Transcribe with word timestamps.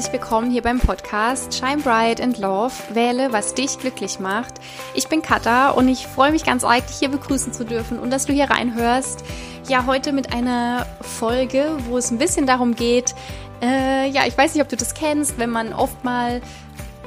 herzlich 0.00 0.18
willkommen 0.18 0.50
hier 0.50 0.62
beim 0.62 0.80
Podcast 0.80 1.52
Shine 1.52 1.82
Bright 1.82 2.22
and 2.22 2.38
Love. 2.38 2.72
Wähle, 2.94 3.34
was 3.34 3.52
dich 3.52 3.78
glücklich 3.78 4.18
macht. 4.18 4.54
Ich 4.94 5.08
bin 5.08 5.20
Katha 5.20 5.72
und 5.72 5.88
ich 5.88 6.06
freue 6.06 6.32
mich 6.32 6.42
ganz 6.42 6.64
arg, 6.64 6.86
dich 6.86 6.96
hier 7.00 7.10
begrüßen 7.10 7.52
zu 7.52 7.66
dürfen 7.66 7.98
und 7.98 8.08
dass 8.08 8.24
du 8.24 8.32
hier 8.32 8.48
reinhörst. 8.48 9.22
Ja, 9.68 9.84
heute 9.84 10.14
mit 10.14 10.32
einer 10.32 10.86
Folge, 11.02 11.76
wo 11.86 11.98
es 11.98 12.10
ein 12.10 12.16
bisschen 12.16 12.46
darum 12.46 12.76
geht, 12.76 13.14
äh, 13.60 14.08
ja, 14.08 14.22
ich 14.26 14.38
weiß 14.38 14.54
nicht, 14.54 14.62
ob 14.62 14.70
du 14.70 14.76
das 14.76 14.94
kennst, 14.94 15.38
wenn 15.38 15.50
man 15.50 15.74
oft 15.74 16.02
mal 16.02 16.40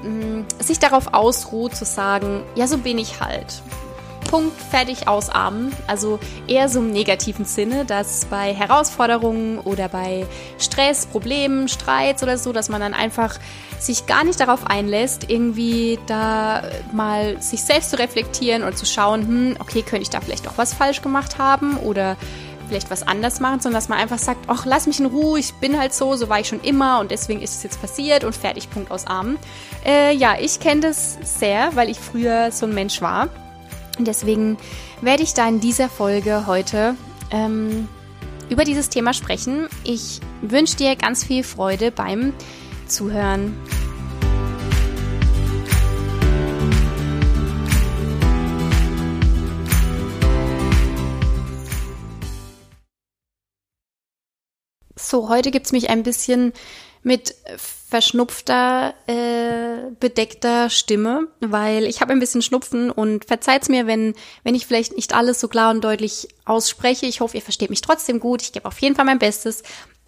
mh, 0.04 0.10
mm, 0.10 0.46
sich 0.60 0.78
darauf 0.78 1.16
ausruht 1.16 1.76
zu 1.76 1.86
sagen, 1.86 2.44
ja, 2.54 2.68
so 2.68 2.78
bin 2.78 3.00
ich 3.00 3.20
halt. 3.20 3.64
Punkt, 4.34 4.60
fertig, 4.60 5.08
ausarmen. 5.08 5.72
Also 5.86 6.20
eher 6.48 6.68
so 6.68 6.80
im 6.80 6.90
negativen 6.90 7.46
Sinne, 7.46 7.86
dass 7.86 8.26
bei 8.26 8.52
Herausforderungen 8.52 9.60
oder 9.60 9.90
bei 9.90 10.26
Stress, 10.58 11.06
Problemen, 11.06 11.68
Streits 11.68 12.24
oder 12.24 12.40
so, 12.40 12.52
dass 12.52 12.68
man 12.68 12.82
dann 12.82 12.96
einfach 12.96 13.38
sich 13.78 14.08
gar 14.08 14.24
nicht 14.24 14.40
darauf 14.40 14.66
einlässt, 14.66 15.30
irgendwie 15.30 16.00
da 16.08 16.64
mal 16.92 17.40
sich 17.44 17.62
selbst 17.62 17.92
zu 17.92 18.00
reflektieren 18.00 18.64
und 18.64 18.76
zu 18.76 18.88
schauen, 18.88 19.22
hm, 19.22 19.58
okay, 19.60 19.84
könnte 19.84 20.02
ich 20.02 20.10
da 20.10 20.20
vielleicht 20.20 20.48
auch 20.48 20.58
was 20.58 20.74
falsch 20.74 21.04
gemacht 21.04 21.38
haben 21.38 21.78
oder 21.78 22.18
vielleicht 22.68 22.90
was 22.90 23.08
anders 23.08 23.40
machen, 23.40 23.60
sondern 23.60 23.78
dass 23.78 23.88
man 23.88 24.00
einfach 24.00 24.18
sagt, 24.18 24.46
ach, 24.48 24.66
lass 24.66 24.88
mich 24.88 25.00
in 25.00 25.06
Ruhe, 25.06 25.38
ich 25.38 25.54
bin 25.54 25.78
halt 25.78 25.94
so, 25.94 26.16
so 26.16 26.28
war 26.28 26.40
ich 26.40 26.48
schon 26.48 26.62
immer 26.62 27.02
und 27.02 27.12
deswegen 27.12 27.44
ist 27.44 27.58
es 27.58 27.62
jetzt 27.62 27.80
passiert 27.80 28.24
und 28.24 28.36
fertig, 28.36 28.68
Punkt 28.72 28.90
aus 28.90 29.06
Armen. 29.06 29.38
Äh, 29.86 30.16
ja, 30.16 30.38
ich 30.40 30.60
kenne 30.60 30.82
das 30.82 31.20
sehr, 31.22 31.76
weil 31.76 31.88
ich 31.88 32.00
früher 32.00 32.52
so 32.52 32.66
ein 32.66 32.74
Mensch 32.74 33.00
war. 33.00 33.30
Deswegen 34.00 34.58
werde 35.02 35.24
ich 35.24 35.34
da 35.34 35.48
in 35.48 35.60
dieser 35.60 35.90
Folge 35.90 36.48
heute 36.48 36.96
ähm, 37.32 37.88
über 38.50 38.64
dieses 38.64 38.90
Thema 38.90 39.14
sprechen. 39.14 39.68
Ich 39.84 40.20
wünsche 40.42 40.78
dir 40.78 40.96
ganz 40.96 41.24
viel 41.24 41.44
Freude 41.44 41.92
beim 41.92 42.34
Zuhören. 42.88 43.56
So, 54.96 55.30
heute 55.30 55.52
gibt 55.52 55.68
es 55.68 55.72
mich 55.72 55.92
ein 55.92 56.02
bisschen 56.02 56.54
mit 57.04 57.36
verschnupfter, 57.94 58.96
äh, 59.08 59.92
bedeckter 60.00 60.70
Stimme, 60.70 61.28
weil 61.42 61.86
ich 61.86 62.02
habe 62.02 62.12
ein 62.12 62.20
bisschen 62.20 62.42
Schnupfen 62.42 62.90
und 62.90 63.26
verzeiht's 63.26 63.70
mir, 63.70 63.86
wenn, 63.86 64.16
wenn 64.44 64.56
ich 64.56 64.66
vielleicht 64.66 64.96
nicht 64.96 65.14
alles 65.14 65.40
so 65.40 65.48
klar 65.48 65.70
und 65.70 65.84
deutlich 65.84 66.30
ausspreche. 66.46 67.06
Ich 67.06 67.22
hoffe, 67.22 67.38
ihr 67.38 67.44
versteht 67.44 67.70
mich 67.70 67.82
trotzdem 67.82 68.20
gut. 68.20 68.42
Ich 68.42 68.54
gebe 68.54 68.66
auf 68.66 68.80
jeden 68.80 68.96
Fall 68.96 69.06
mein 69.06 69.20
Bestes. 69.20 69.64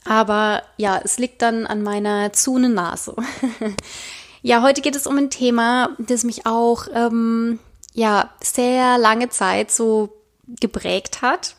Aber 0.05 0.63
ja, 0.77 0.99
es 1.03 1.17
liegt 1.17 1.41
dann 1.41 1.67
an 1.67 1.83
meiner 1.83 2.31
zunen 2.33 2.73
Nase. 2.73 3.15
ja, 4.41 4.61
heute 4.61 4.81
geht 4.81 4.95
es 4.95 5.07
um 5.07 5.17
ein 5.17 5.29
Thema, 5.29 5.95
das 5.99 6.23
mich 6.23 6.45
auch 6.45 6.87
ähm, 6.93 7.59
ja 7.93 8.31
sehr 8.41 8.97
lange 8.97 9.29
Zeit 9.29 9.69
so 9.71 10.15
geprägt 10.47 11.21
hat. 11.21 11.55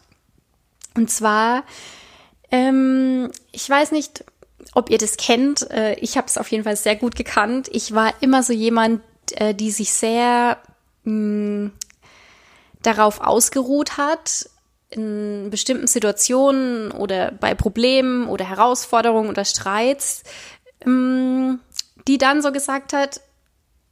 Und 0.95 1.11
zwar, 1.11 1.65
ähm, 2.51 3.31
ich 3.53 3.69
weiß 3.69 3.93
nicht, 3.93 4.25
ob 4.75 4.91
ihr 4.91 4.99
das 4.99 5.17
kennt. 5.17 5.71
Äh, 5.71 5.95
ich 5.95 6.17
habe 6.17 6.27
es 6.27 6.39
auf 6.39 6.49
jeden 6.49 6.65
Fall 6.65 6.77
sehr 6.77 6.97
gut 6.97 7.17
gekannt. 7.17 7.69
Ich 7.73 7.95
war 7.95 8.13
immer 8.21 8.43
so 8.43 8.53
jemand, 8.53 9.03
äh, 9.33 9.55
die 9.55 9.71
sich 9.71 9.93
sehr 9.93 10.59
mh, 11.05 11.13
mm, 11.13 11.73
darauf 12.83 13.21
ausgeruht 13.21 13.97
hat, 13.97 14.49
in 14.91 15.49
bestimmten 15.51 15.87
Situationen 15.89 16.93
oder 16.93 17.33
bei 17.33 17.55
Problemen 17.55 18.29
oder 18.29 18.49
Herausforderungen 18.49 19.29
oder 19.29 19.45
Streits, 19.45 20.23
mh, 20.85 21.59
die 22.07 22.19
dann 22.19 22.43
so 22.43 22.53
gesagt 22.53 22.93
hat, 22.93 23.21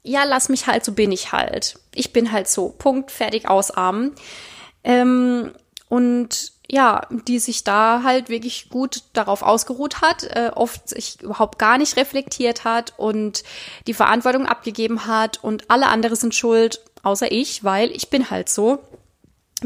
ja, 0.05 0.25
lass 0.25 0.49
mich 0.49 0.67
halt, 0.67 0.85
so 0.85 0.93
bin 0.93 1.11
ich 1.11 1.33
halt. 1.33 1.79
Ich 1.95 2.13
bin 2.13 2.31
halt 2.31 2.47
so. 2.47 2.69
Punkt, 2.69 3.11
fertig, 3.11 3.49
ausarmen. 3.49 4.15
Ähm, 4.85 5.53
und 5.89 6.53
ja, 6.71 7.07
die 7.11 7.39
sich 7.39 7.63
da 7.65 8.03
halt 8.03 8.29
wirklich 8.29 8.71
gut 8.71 9.03
darauf 9.13 9.43
ausgeruht 9.43 10.01
hat, 10.01 10.25
äh, 10.25 10.51
oft 10.55 10.89
sich 10.89 11.21
überhaupt 11.23 11.59
gar 11.59 11.79
nicht 11.79 11.97
reflektiert 11.97 12.65
hat 12.65 12.95
und 12.97 13.45
die 13.87 13.95
Verantwortung 13.95 14.47
abgegeben 14.47 15.07
hat 15.07 15.43
und 15.43 15.71
alle 15.71 15.89
anderen 15.89 16.17
sind 16.17 16.35
schuld, 16.35 16.81
außer 17.03 17.31
ich, 17.31 17.65
weil 17.65 17.91
ich 17.91 18.09
bin 18.09 18.31
halt 18.31 18.49
so. 18.49 18.79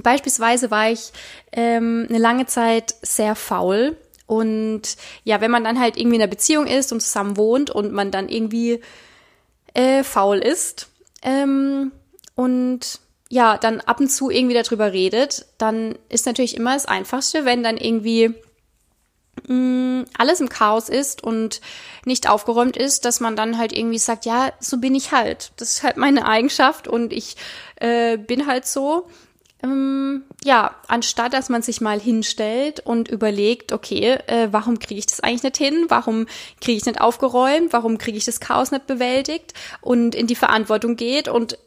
Beispielsweise 0.02 0.70
war 0.70 0.90
ich 0.90 1.12
ähm, 1.52 2.06
eine 2.08 2.18
lange 2.18 2.46
Zeit 2.46 2.94
sehr 3.02 3.34
faul 3.34 3.96
und 4.26 4.82
ja, 5.24 5.40
wenn 5.40 5.50
man 5.50 5.64
dann 5.64 5.80
halt 5.80 5.96
irgendwie 5.96 6.16
in 6.16 6.22
einer 6.22 6.30
Beziehung 6.30 6.66
ist 6.66 6.92
und 6.92 7.00
zusammen 7.00 7.36
wohnt 7.36 7.70
und 7.70 7.92
man 7.92 8.10
dann 8.10 8.28
irgendwie 8.28 8.80
äh, 9.72 10.02
faul 10.02 10.38
ist 10.38 10.88
ähm, 11.22 11.92
und 12.34 13.00
ja, 13.28 13.58
dann 13.58 13.80
ab 13.80 14.00
und 14.00 14.08
zu 14.08 14.30
irgendwie 14.30 14.54
darüber 14.54 14.92
redet, 14.92 15.46
dann 15.58 15.98
ist 16.08 16.26
natürlich 16.26 16.56
immer 16.56 16.74
das 16.74 16.86
Einfachste, 16.86 17.44
wenn 17.44 17.62
dann 17.62 17.76
irgendwie 17.76 18.34
mh, 19.46 19.54
mm, 19.54 20.04
alles 20.16 20.40
im 20.40 20.48
Chaos 20.48 20.88
ist 20.88 21.22
und 21.22 21.60
nicht 22.04 22.28
aufgeräumt 22.28 22.76
ist, 22.76 23.04
dass 23.04 23.20
man 23.20 23.36
dann 23.36 23.58
halt 23.58 23.72
irgendwie 23.72 23.98
sagt, 23.98 24.24
ja, 24.24 24.52
so 24.60 24.78
bin 24.78 24.94
ich 24.94 25.12
halt. 25.12 25.52
Das 25.56 25.74
ist 25.74 25.82
halt 25.82 25.96
meine 25.96 26.26
Eigenschaft 26.26 26.88
und 26.88 27.12
ich 27.12 27.36
äh, 27.76 28.16
bin 28.16 28.46
halt 28.46 28.66
so. 28.66 29.06
Ähm, 29.60 30.22
ja, 30.44 30.76
anstatt 30.86 31.32
dass 31.32 31.48
man 31.48 31.62
sich 31.62 31.80
mal 31.80 31.98
hinstellt 31.98 32.78
und 32.78 33.08
überlegt, 33.08 33.72
okay, 33.72 34.18
äh, 34.28 34.48
warum 34.52 34.78
kriege 34.78 35.00
ich 35.00 35.06
das 35.06 35.18
eigentlich 35.18 35.42
nicht 35.42 35.56
hin? 35.56 35.86
Warum 35.88 36.26
kriege 36.60 36.78
ich 36.78 36.86
nicht 36.86 37.00
aufgeräumt? 37.00 37.72
Warum 37.72 37.98
kriege 37.98 38.16
ich 38.16 38.24
das 38.24 38.38
Chaos 38.38 38.70
nicht 38.70 38.86
bewältigt? 38.86 39.54
Und 39.80 40.14
in 40.14 40.28
die 40.28 40.36
Verantwortung 40.36 40.94
geht 40.94 41.26
und 41.26 41.58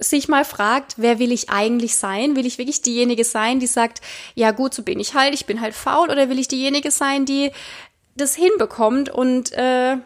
sich 0.00 0.28
mal 0.28 0.44
fragt, 0.44 0.94
wer 0.96 1.18
will 1.18 1.32
ich 1.32 1.50
eigentlich 1.50 1.96
sein? 1.96 2.36
Will 2.36 2.46
ich 2.46 2.58
wirklich 2.58 2.82
diejenige 2.82 3.24
sein, 3.24 3.60
die 3.60 3.66
sagt, 3.66 4.00
ja 4.34 4.50
gut, 4.52 4.74
so 4.74 4.82
bin 4.82 5.00
ich 5.00 5.14
halt, 5.14 5.34
ich 5.34 5.46
bin 5.46 5.60
halt 5.60 5.74
faul, 5.74 6.10
oder 6.10 6.28
will 6.28 6.38
ich 6.38 6.48
diejenige 6.48 6.90
sein, 6.90 7.24
die 7.24 7.50
das 8.16 8.34
hinbekommt 8.34 9.08
und 9.10 9.52
äh, 9.52 9.96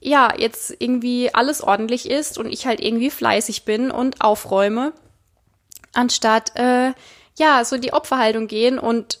ja, 0.00 0.32
jetzt 0.36 0.74
irgendwie 0.78 1.34
alles 1.34 1.62
ordentlich 1.62 2.08
ist 2.08 2.38
und 2.38 2.46
ich 2.46 2.66
halt 2.66 2.80
irgendwie 2.80 3.10
fleißig 3.10 3.64
bin 3.64 3.90
und 3.90 4.20
aufräume, 4.20 4.92
anstatt 5.92 6.56
äh, 6.56 6.92
ja, 7.36 7.64
so 7.64 7.78
die 7.78 7.92
Opferhaltung 7.92 8.46
gehen 8.46 8.78
und 8.78 9.20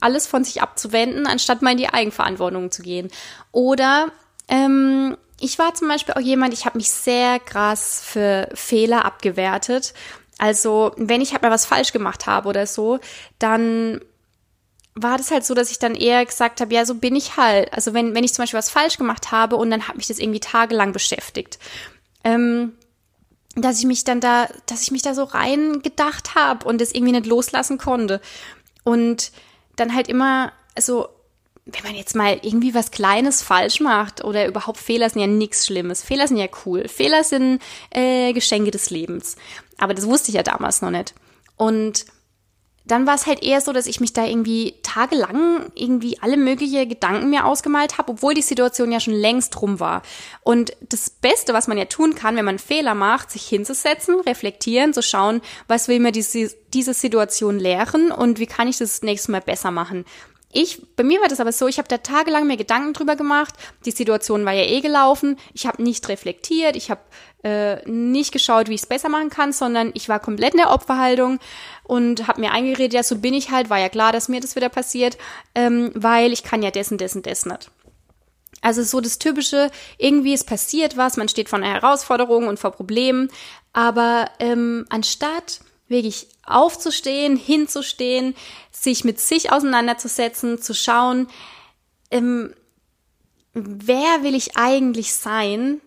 alles 0.00 0.26
von 0.26 0.44
sich 0.44 0.62
abzuwenden, 0.62 1.26
anstatt 1.26 1.62
mal 1.62 1.72
in 1.72 1.78
die 1.78 1.88
Eigenverantwortung 1.88 2.70
zu 2.70 2.82
gehen. 2.82 3.10
Oder 3.52 4.08
ähm, 4.48 5.16
ich 5.40 5.58
war 5.58 5.74
zum 5.74 5.88
Beispiel 5.88 6.14
auch 6.14 6.20
jemand, 6.20 6.54
ich 6.54 6.64
habe 6.64 6.78
mich 6.78 6.90
sehr 6.90 7.38
krass 7.38 8.02
für 8.04 8.48
Fehler 8.54 9.04
abgewertet. 9.04 9.92
Also 10.38 10.92
wenn 10.96 11.20
ich 11.20 11.32
halt 11.32 11.42
mal 11.42 11.50
was 11.50 11.66
falsch 11.66 11.92
gemacht 11.92 12.26
habe 12.26 12.48
oder 12.48 12.66
so, 12.66 12.98
dann 13.38 14.00
war 14.94 15.18
das 15.18 15.30
halt 15.30 15.44
so, 15.44 15.54
dass 15.54 15.70
ich 15.70 15.78
dann 15.78 15.94
eher 15.94 16.24
gesagt 16.24 16.60
habe, 16.60 16.74
ja, 16.74 16.86
so 16.86 16.94
bin 16.94 17.16
ich 17.16 17.36
halt. 17.36 17.72
Also 17.74 17.92
wenn, 17.92 18.14
wenn 18.14 18.24
ich 18.24 18.32
zum 18.32 18.42
Beispiel 18.42 18.58
was 18.58 18.70
falsch 18.70 18.96
gemacht 18.96 19.30
habe 19.30 19.56
und 19.56 19.70
dann 19.70 19.88
hat 19.88 19.96
mich 19.96 20.06
das 20.06 20.18
irgendwie 20.18 20.40
tagelang 20.40 20.92
beschäftigt. 20.92 21.58
Ähm, 22.24 22.72
dass 23.54 23.78
ich 23.78 23.86
mich 23.86 24.04
dann 24.04 24.20
da, 24.20 24.48
dass 24.66 24.82
ich 24.82 24.90
mich 24.90 25.02
da 25.02 25.14
so 25.14 25.24
rein 25.24 25.80
gedacht 25.82 26.34
habe 26.34 26.66
und 26.66 26.80
das 26.80 26.92
irgendwie 26.92 27.12
nicht 27.12 27.26
loslassen 27.26 27.78
konnte. 27.78 28.20
Und 28.84 29.32
dann 29.76 29.94
halt 29.94 30.08
immer, 30.08 30.52
also 30.74 31.08
wenn 31.66 31.82
man 31.82 31.96
jetzt 31.96 32.14
mal 32.14 32.38
irgendwie 32.42 32.74
was 32.74 32.92
Kleines 32.92 33.42
falsch 33.42 33.80
macht 33.80 34.22
oder 34.22 34.46
überhaupt 34.46 34.78
Fehler 34.78 35.10
sind 35.10 35.20
ja 35.20 35.26
nichts 35.26 35.66
Schlimmes. 35.66 36.02
Fehler 36.02 36.28
sind 36.28 36.36
ja 36.36 36.46
cool. 36.64 36.86
Fehler 36.86 37.24
sind 37.24 37.60
äh, 37.90 38.32
Geschenke 38.32 38.70
des 38.70 38.90
Lebens. 38.90 39.36
Aber 39.76 39.92
das 39.92 40.06
wusste 40.06 40.30
ich 40.30 40.36
ja 40.36 40.44
damals 40.44 40.80
noch 40.80 40.92
nicht. 40.92 41.14
Und 41.56 42.06
dann 42.84 43.04
war 43.04 43.16
es 43.16 43.26
halt 43.26 43.42
eher 43.42 43.60
so, 43.60 43.72
dass 43.72 43.88
ich 43.88 43.98
mich 43.98 44.12
da 44.12 44.24
irgendwie 44.24 44.76
tagelang 44.84 45.72
irgendwie 45.74 46.22
alle 46.22 46.36
mögliche 46.36 46.86
Gedanken 46.86 47.30
mir 47.30 47.44
ausgemalt 47.44 47.98
habe, 47.98 48.12
obwohl 48.12 48.32
die 48.32 48.42
Situation 48.42 48.92
ja 48.92 49.00
schon 49.00 49.14
längst 49.14 49.60
rum 49.60 49.80
war. 49.80 50.02
Und 50.42 50.76
das 50.88 51.10
Beste, 51.10 51.52
was 51.52 51.66
man 51.66 51.78
ja 51.78 51.86
tun 51.86 52.14
kann, 52.14 52.36
wenn 52.36 52.44
man 52.44 52.60
Fehler 52.60 52.94
macht, 52.94 53.32
sich 53.32 53.44
hinzusetzen, 53.44 54.20
reflektieren, 54.20 54.94
zu 54.94 55.02
schauen, 55.02 55.40
was 55.66 55.88
will 55.88 55.98
mir 55.98 56.12
diese, 56.12 56.54
diese 56.72 56.94
Situation 56.94 57.58
lehren 57.58 58.12
und 58.12 58.38
wie 58.38 58.46
kann 58.46 58.68
ich 58.68 58.78
das 58.78 59.02
nächste 59.02 59.32
Mal 59.32 59.40
besser 59.40 59.72
machen 59.72 60.04
ich, 60.52 60.80
bei 60.96 61.04
mir 61.04 61.20
war 61.20 61.28
das 61.28 61.40
aber 61.40 61.52
so, 61.52 61.66
ich 61.66 61.78
habe 61.78 61.88
da 61.88 61.98
tagelang 61.98 62.46
mir 62.46 62.56
Gedanken 62.56 62.92
drüber 62.92 63.16
gemacht. 63.16 63.54
Die 63.84 63.90
Situation 63.90 64.44
war 64.44 64.52
ja 64.52 64.64
eh 64.64 64.80
gelaufen. 64.80 65.38
Ich 65.52 65.66
habe 65.66 65.82
nicht 65.82 66.08
reflektiert, 66.08 66.76
ich 66.76 66.90
habe 66.90 67.00
äh, 67.42 67.88
nicht 67.88 68.32
geschaut, 68.32 68.68
wie 68.68 68.74
ich 68.74 68.82
es 68.82 68.88
besser 68.88 69.08
machen 69.08 69.30
kann, 69.30 69.52
sondern 69.52 69.90
ich 69.94 70.08
war 70.08 70.18
komplett 70.18 70.54
in 70.54 70.58
der 70.58 70.70
Opferhaltung 70.70 71.38
und 71.84 72.26
habe 72.26 72.40
mir 72.40 72.52
eingeredet, 72.52 72.94
ja, 72.94 73.02
so 73.02 73.18
bin 73.18 73.34
ich 73.34 73.50
halt, 73.50 73.70
war 73.70 73.78
ja 73.78 73.88
klar, 73.88 74.12
dass 74.12 74.28
mir 74.28 74.40
das 74.40 74.56
wieder 74.56 74.68
passiert, 74.68 75.18
ähm, 75.54 75.90
weil 75.94 76.32
ich 76.32 76.42
kann 76.42 76.62
ja 76.62 76.70
dessen, 76.70 76.96
dessen, 76.96 77.22
dessen 77.22 77.50
nicht. 77.52 77.70
Also 78.62 78.82
so 78.82 79.00
das 79.00 79.18
typische, 79.18 79.70
irgendwie 79.98 80.32
ist 80.32 80.48
passiert 80.48 80.96
was, 80.96 81.16
man 81.16 81.28
steht 81.28 81.48
vor 81.48 81.58
einer 81.58 81.72
Herausforderung 81.72 82.48
und 82.48 82.58
vor 82.58 82.72
Problemen, 82.72 83.30
aber 83.72 84.30
ähm, 84.38 84.86
anstatt 84.88 85.60
wirklich 85.88 86.28
aufzustehen, 86.44 87.36
hinzustehen, 87.36 88.34
sich 88.72 89.04
mit 89.04 89.20
sich 89.20 89.52
auseinanderzusetzen, 89.52 90.60
zu 90.60 90.74
schauen, 90.74 91.28
ähm, 92.10 92.54
wer 93.52 94.22
will 94.22 94.34
ich 94.34 94.56
eigentlich 94.56 95.14
sein 95.14 95.80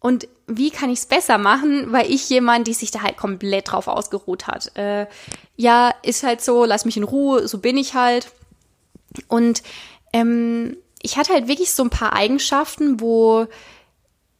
und 0.00 0.28
wie 0.46 0.70
kann 0.70 0.90
ich 0.90 1.00
es 1.00 1.06
besser 1.06 1.38
machen, 1.38 1.92
weil 1.92 2.10
ich 2.10 2.28
jemand, 2.28 2.66
die 2.66 2.74
sich 2.74 2.90
da 2.90 3.02
halt 3.02 3.16
komplett 3.16 3.70
drauf 3.70 3.88
ausgeruht 3.88 4.46
hat. 4.46 4.76
Äh, 4.76 5.06
ja, 5.56 5.92
ist 6.02 6.22
halt 6.22 6.40
so, 6.40 6.64
lass 6.64 6.84
mich 6.84 6.96
in 6.96 7.04
Ruhe, 7.04 7.46
so 7.48 7.58
bin 7.58 7.76
ich 7.76 7.94
halt. 7.94 8.30
Und 9.26 9.62
ähm, 10.12 10.76
ich 11.02 11.16
hatte 11.16 11.32
halt 11.32 11.48
wirklich 11.48 11.72
so 11.72 11.82
ein 11.82 11.90
paar 11.90 12.12
Eigenschaften, 12.14 13.00
wo, 13.00 13.46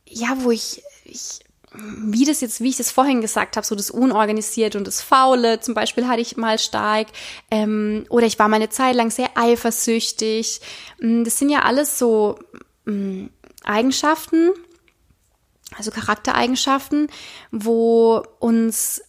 ja, 0.06 0.36
wo 0.38 0.50
ich, 0.50 0.82
ich 1.04 1.40
wie 1.80 2.24
das 2.24 2.40
jetzt, 2.40 2.60
wie 2.60 2.68
ich 2.68 2.76
das 2.76 2.90
vorhin 2.90 3.20
gesagt 3.20 3.56
habe, 3.56 3.66
so 3.66 3.74
das 3.74 3.90
Unorganisierte 3.90 4.78
und 4.78 4.86
das 4.86 5.02
Faule 5.02 5.60
zum 5.60 5.74
Beispiel 5.74 6.06
hatte 6.08 6.20
ich 6.20 6.36
mal 6.36 6.58
stark. 6.58 7.08
Ähm, 7.50 8.04
oder 8.08 8.26
ich 8.26 8.38
war 8.38 8.48
mal 8.48 8.56
eine 8.56 8.68
Zeit 8.68 8.94
lang 8.94 9.10
sehr 9.10 9.30
eifersüchtig. 9.36 10.60
Mm, 11.00 11.24
das 11.24 11.38
sind 11.38 11.50
ja 11.50 11.62
alles 11.62 11.98
so 11.98 12.38
ähm, 12.86 13.30
Eigenschaften, 13.64 14.50
also 15.76 15.90
Charaktereigenschaften, 15.90 17.08
wo 17.50 18.22
uns 18.38 19.02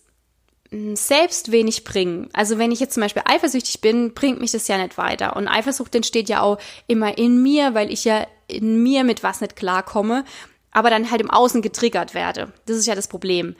mm, 0.71 0.95
selbst 0.95 1.51
wenig 1.51 1.83
bringen. 1.83 2.29
Also 2.33 2.57
wenn 2.57 2.71
ich 2.71 2.79
jetzt 2.79 2.93
zum 2.93 3.01
Beispiel 3.01 3.23
eifersüchtig 3.25 3.81
bin, 3.81 4.13
bringt 4.13 4.39
mich 4.39 4.51
das 4.51 4.67
ja 4.67 4.77
nicht 4.77 4.97
weiter. 4.97 5.35
Und 5.35 5.47
Eifersucht 5.47 5.95
entsteht 5.95 6.29
ja 6.29 6.41
auch 6.41 6.57
immer 6.87 7.17
in 7.17 7.41
mir, 7.41 7.73
weil 7.73 7.91
ich 7.91 8.05
ja 8.05 8.27
in 8.47 8.81
mir 8.83 9.03
mit 9.03 9.23
was 9.23 9.41
nicht 9.41 9.55
klarkomme 9.55 10.25
aber 10.71 10.89
dann 10.89 11.11
halt 11.11 11.21
im 11.21 11.29
Außen 11.29 11.61
getriggert 11.61 12.13
werde. 12.13 12.51
Das 12.65 12.77
ist 12.77 12.85
ja 12.85 12.95
das 12.95 13.07
Problem. 13.07 13.55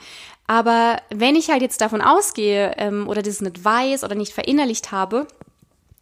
Aber 0.48 0.98
wenn 1.10 1.36
ich 1.36 1.50
halt 1.50 1.62
jetzt 1.62 1.82
davon 1.82 2.02
ausgehe 2.02 2.74
ähm, 2.78 3.08
oder 3.08 3.22
das 3.22 3.42
nicht 3.42 3.64
weiß 3.64 4.04
oder 4.04 4.16
nicht 4.16 4.34
verinnerlicht 4.34 4.92
habe 4.92 5.28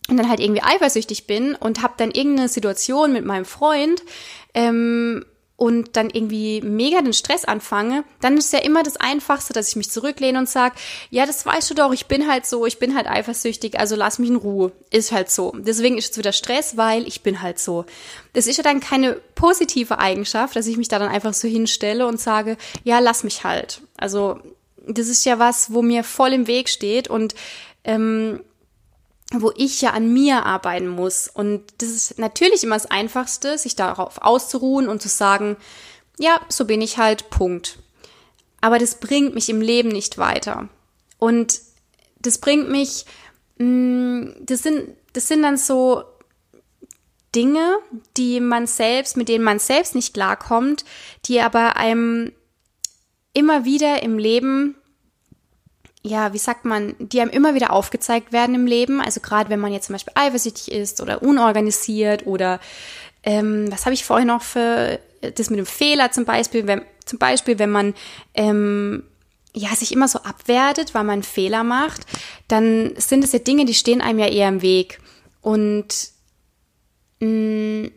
und 0.09 0.18
dann 0.18 0.30
halt 0.30 0.39
irgendwie 0.39 0.63
eifersüchtig 0.63 1.27
bin 1.27 1.56
und 1.56 1.81
habe 1.83 1.95
dann 1.98 2.12
irgendeine 2.12 2.48
Situation 2.48 3.12
mit 3.13 3.25
meinem 3.25 3.45
Freund, 3.45 4.04
ähm, 4.54 5.25
und 5.57 5.98
dann 5.98 6.12
irgendwie 6.12 6.62
mega 6.62 7.01
den 7.01 7.13
Stress 7.13 7.44
anfange, 7.44 8.04
dann 8.21 8.38
ist 8.38 8.54
ja 8.54 8.59
immer 8.59 8.83
das 8.83 8.98
Einfachste, 8.98 9.54
dass 9.54 9.69
ich 9.69 9.75
mich 9.75 9.89
zurücklehne 9.89 10.38
und 10.38 10.48
sage, 10.48 10.75
ja, 11.09 11.25
das 11.25 11.44
weißt 11.45 11.71
du 11.71 11.74
doch, 11.74 11.92
ich 11.92 12.06
bin 12.06 12.27
halt 12.30 12.45
so, 12.45 12.68
ich 12.68 12.77
bin 12.77 12.95
halt 12.95 13.07
eifersüchtig, 13.07 13.80
also 13.80 13.95
lass 13.95 14.19
mich 14.19 14.30
in 14.30 14.36
Ruhe. 14.36 14.71
Ist 14.92 15.12
halt 15.12 15.31
so. 15.31 15.54
Deswegen 15.57 15.98
ist 15.98 16.12
es 16.12 16.18
wieder 16.19 16.31
Stress, 16.31 16.77
weil 16.77 17.07
ich 17.07 17.24
bin 17.24 17.42
halt 17.42 17.57
so. 17.57 17.86
Das 18.33 18.45
ist 18.45 18.57
ja 18.57 18.63
dann 18.63 18.80
keine 18.80 19.13
positive 19.33 19.98
Eigenschaft, 19.98 20.56
dass 20.56 20.68
ich 20.68 20.77
mich 20.77 20.89
da 20.89 21.00
dann 21.00 21.09
einfach 21.09 21.33
so 21.33 21.48
hinstelle 21.48 22.06
und 22.06 22.21
sage, 22.21 22.56
ja, 22.83 23.00
lass 23.00 23.24
mich 23.24 23.44
halt. 23.44 23.81
Also 23.98 24.39
das 24.86 25.07
ist 25.07 25.25
ja 25.25 25.39
was, 25.39 25.74
wo 25.74 25.81
mir 25.81 26.04
voll 26.04 26.33
im 26.33 26.45
Weg 26.45 26.69
steht 26.69 27.07
und 27.07 27.33
ähm, 27.83 28.42
wo 29.33 29.51
ich 29.56 29.81
ja 29.81 29.91
an 29.91 30.12
mir 30.12 30.45
arbeiten 30.45 30.88
muss. 30.88 31.27
Und 31.27 31.63
das 31.79 31.89
ist 31.89 32.19
natürlich 32.19 32.63
immer 32.63 32.75
das 32.75 32.85
Einfachste, 32.85 33.57
sich 33.57 33.75
darauf 33.75 34.21
auszuruhen 34.21 34.88
und 34.88 35.01
zu 35.01 35.09
sagen, 35.09 35.57
ja, 36.18 36.39
so 36.50 36.65
bin 36.65 36.81
ich 36.81 36.97
halt, 36.97 37.29
Punkt. 37.29 37.79
Aber 38.62 38.79
das 38.79 39.00
bringt 39.00 39.35
mich 39.35 39.50
im 39.50 39.62
Leben 39.62 39.89
nicht 39.89 40.18
weiter. 40.18 40.69
Und 41.19 41.59
das 42.19 42.38
bringt 42.38 42.69
mich, 42.69 43.06
mm, 43.57 44.29
das 44.41 44.63
sind, 44.63 44.95
das 45.13 45.27
sind 45.27 45.44
dann 45.44 45.57
so 45.57 46.03
Dinge, 47.35 47.77
die 48.15 48.39
man 48.39 48.65
selbst, 48.65 49.18
mit 49.18 49.30
denen 49.30 49.44
man 49.44 49.59
selbst 49.59 49.94
nicht 49.94 50.13
klarkommt, 50.13 50.85
die 51.25 51.41
aber 51.41 51.75
einem 51.75 52.31
immer 53.33 53.65
wieder 53.65 54.01
im 54.01 54.18
Leben 54.18 54.75
ja, 56.07 56.33
wie 56.33 56.38
sagt 56.38 56.65
man, 56.65 56.95
die 57.00 57.21
einem 57.21 57.31
immer 57.31 57.54
wieder 57.54 57.71
aufgezeigt 57.71 58.31
werden 58.31 58.56
im 58.56 58.65
Leben. 58.65 59.01
Also 59.01 59.19
gerade 59.19 59.50
wenn 59.50 59.59
man 59.59 59.74
jetzt 59.74 59.88
zum 59.88 59.94
Beispiel 59.94 60.13
eifersüchtig 60.15 60.71
ist 60.71 61.01
oder 61.01 61.21
unorganisiert 61.21 62.25
oder 62.25 62.59
ähm, 63.24 63.71
was 63.71 63.86
habe 63.86 63.94
ich 63.94 64.06
vorhin 64.06 64.27
noch 64.27 64.42
für 64.42 65.00
das 65.21 65.50
mit 65.50 65.59
dem 65.59 65.65
Fehler 65.65 66.12
zum 66.12 66.25
Beispiel, 66.25 66.68
wenn, 66.68 66.81
zum 67.06 67.19
Beispiel, 67.19 67.59
wenn 67.59 67.71
man 67.71 67.94
ähm, 68.33 69.04
ja 69.54 69.69
sich 69.75 69.92
immer 69.92 70.07
so 70.07 70.19
abwertet, 70.19 70.94
weil 70.94 71.04
man 71.04 71.13
einen 71.13 71.24
Fehler 71.24 71.63
macht, 71.63 72.01
dann 72.48 72.94
sind 72.98 73.24
es 73.24 73.33
ja 73.33 73.39
Dinge, 73.39 73.65
die 73.65 73.74
stehen 73.74 74.01
einem 74.01 74.19
ja 74.19 74.27
eher 74.27 74.48
im 74.48 74.62
Weg. 74.62 75.00
Und 75.42 76.12
mh, 77.19 77.27
mm, 77.27 77.92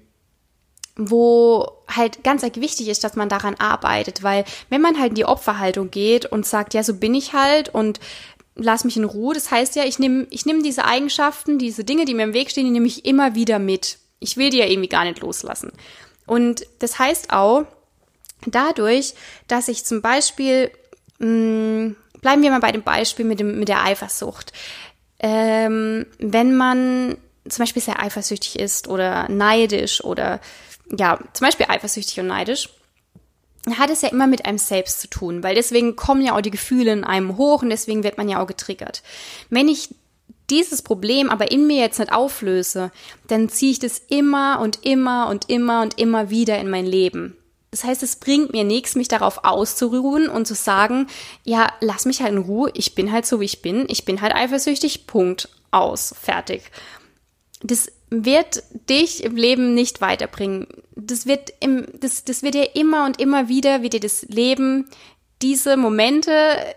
wo 1.08 1.66
halt 1.88 2.22
ganz 2.22 2.42
wichtig 2.42 2.88
ist, 2.88 3.04
dass 3.04 3.16
man 3.16 3.28
daran 3.28 3.54
arbeitet, 3.54 4.22
weil 4.22 4.44
wenn 4.68 4.82
man 4.82 4.98
halt 4.98 5.10
in 5.10 5.14
die 5.14 5.24
Opferhaltung 5.24 5.90
geht 5.90 6.26
und 6.26 6.46
sagt, 6.46 6.74
ja, 6.74 6.82
so 6.82 6.94
bin 6.94 7.14
ich 7.14 7.32
halt 7.32 7.70
und 7.70 8.00
lass 8.54 8.84
mich 8.84 8.96
in 8.96 9.04
Ruhe, 9.04 9.34
das 9.34 9.50
heißt 9.50 9.76
ja, 9.76 9.84
ich 9.84 9.98
nehme 9.98 10.26
ich 10.30 10.44
nehm 10.44 10.62
diese 10.62 10.84
Eigenschaften, 10.84 11.58
diese 11.58 11.84
Dinge, 11.84 12.04
die 12.04 12.14
mir 12.14 12.24
im 12.24 12.34
Weg 12.34 12.50
stehen, 12.50 12.66
die 12.66 12.70
nehme 12.70 12.86
ich 12.86 13.06
immer 13.06 13.34
wieder 13.34 13.58
mit. 13.58 13.98
Ich 14.18 14.36
will 14.36 14.50
die 14.50 14.58
ja 14.58 14.66
irgendwie 14.66 14.88
gar 14.88 15.04
nicht 15.04 15.20
loslassen. 15.20 15.72
Und 16.26 16.66
das 16.78 16.98
heißt 16.98 17.32
auch, 17.32 17.64
dadurch, 18.46 19.14
dass 19.48 19.68
ich 19.68 19.84
zum 19.84 20.02
Beispiel, 20.02 20.70
mh, 21.18 21.26
mm, 21.26 21.96
bleiben 22.20 22.42
wir 22.42 22.50
mal 22.50 22.60
bei 22.60 22.72
dem 22.72 22.82
Beispiel 22.82 23.24
mit, 23.24 23.40
dem, 23.40 23.58
mit 23.58 23.68
der 23.68 23.82
Eifersucht. 23.82 24.52
Ähm, 25.18 26.06
wenn 26.18 26.54
man 26.54 27.16
zum 27.48 27.62
Beispiel 27.62 27.82
sehr 27.82 28.00
eifersüchtig 28.00 28.58
ist 28.58 28.88
oder 28.88 29.28
neidisch 29.28 30.04
oder 30.04 30.40
ja, 30.96 31.18
zum 31.32 31.46
Beispiel 31.46 31.66
eifersüchtig 31.68 32.20
und 32.20 32.26
neidisch, 32.26 32.68
hat 33.76 33.90
es 33.90 34.02
ja 34.02 34.08
immer 34.08 34.26
mit 34.26 34.46
einem 34.46 34.58
selbst 34.58 35.00
zu 35.00 35.08
tun, 35.08 35.42
weil 35.42 35.54
deswegen 35.54 35.96
kommen 35.96 36.24
ja 36.24 36.36
auch 36.36 36.40
die 36.40 36.50
Gefühle 36.50 36.92
in 36.92 37.04
einem 37.04 37.36
hoch 37.36 37.62
und 37.62 37.70
deswegen 37.70 38.02
wird 38.02 38.16
man 38.16 38.28
ja 38.28 38.42
auch 38.42 38.46
getriggert. 38.46 39.02
Wenn 39.50 39.68
ich 39.68 39.94
dieses 40.48 40.82
Problem 40.82 41.30
aber 41.30 41.50
in 41.52 41.66
mir 41.66 41.78
jetzt 41.78 41.98
nicht 41.98 42.12
auflöse, 42.12 42.90
dann 43.28 43.48
ziehe 43.48 43.72
ich 43.72 43.78
das 43.78 43.98
immer 44.08 44.60
und 44.60 44.84
immer 44.84 45.28
und 45.28 45.48
immer 45.48 45.82
und 45.82 45.98
immer 45.98 46.30
wieder 46.30 46.58
in 46.58 46.70
mein 46.70 46.86
Leben. 46.86 47.36
Das 47.70 47.84
heißt, 47.84 48.02
es 48.02 48.16
bringt 48.16 48.52
mir 48.52 48.64
nichts, 48.64 48.96
mich 48.96 49.06
darauf 49.06 49.44
auszuruhen 49.44 50.28
und 50.28 50.46
zu 50.46 50.54
sagen, 50.54 51.06
ja, 51.44 51.72
lass 51.80 52.04
mich 52.04 52.20
halt 52.20 52.32
in 52.32 52.38
Ruhe, 52.38 52.70
ich 52.74 52.96
bin 52.96 53.12
halt 53.12 53.26
so, 53.26 53.38
wie 53.38 53.44
ich 53.44 53.62
bin, 53.62 53.84
ich 53.88 54.04
bin 54.04 54.20
halt 54.20 54.34
eifersüchtig, 54.34 55.06
Punkt, 55.06 55.48
aus, 55.70 56.14
fertig. 56.20 56.62
Das 57.62 57.92
wird 58.10 58.62
dich 58.88 59.22
im 59.22 59.36
Leben 59.36 59.74
nicht 59.74 60.00
weiterbringen. 60.00 60.66
Das 60.96 61.26
wird 61.26 61.52
im, 61.60 61.86
das, 62.00 62.24
das 62.24 62.42
wird 62.42 62.54
dir 62.54 62.74
immer 62.74 63.06
und 63.06 63.20
immer 63.20 63.48
wieder, 63.48 63.82
wird 63.82 63.94
dir 63.94 64.00
das 64.00 64.22
Leben 64.22 64.88
diese 65.42 65.76
Momente 65.76 66.32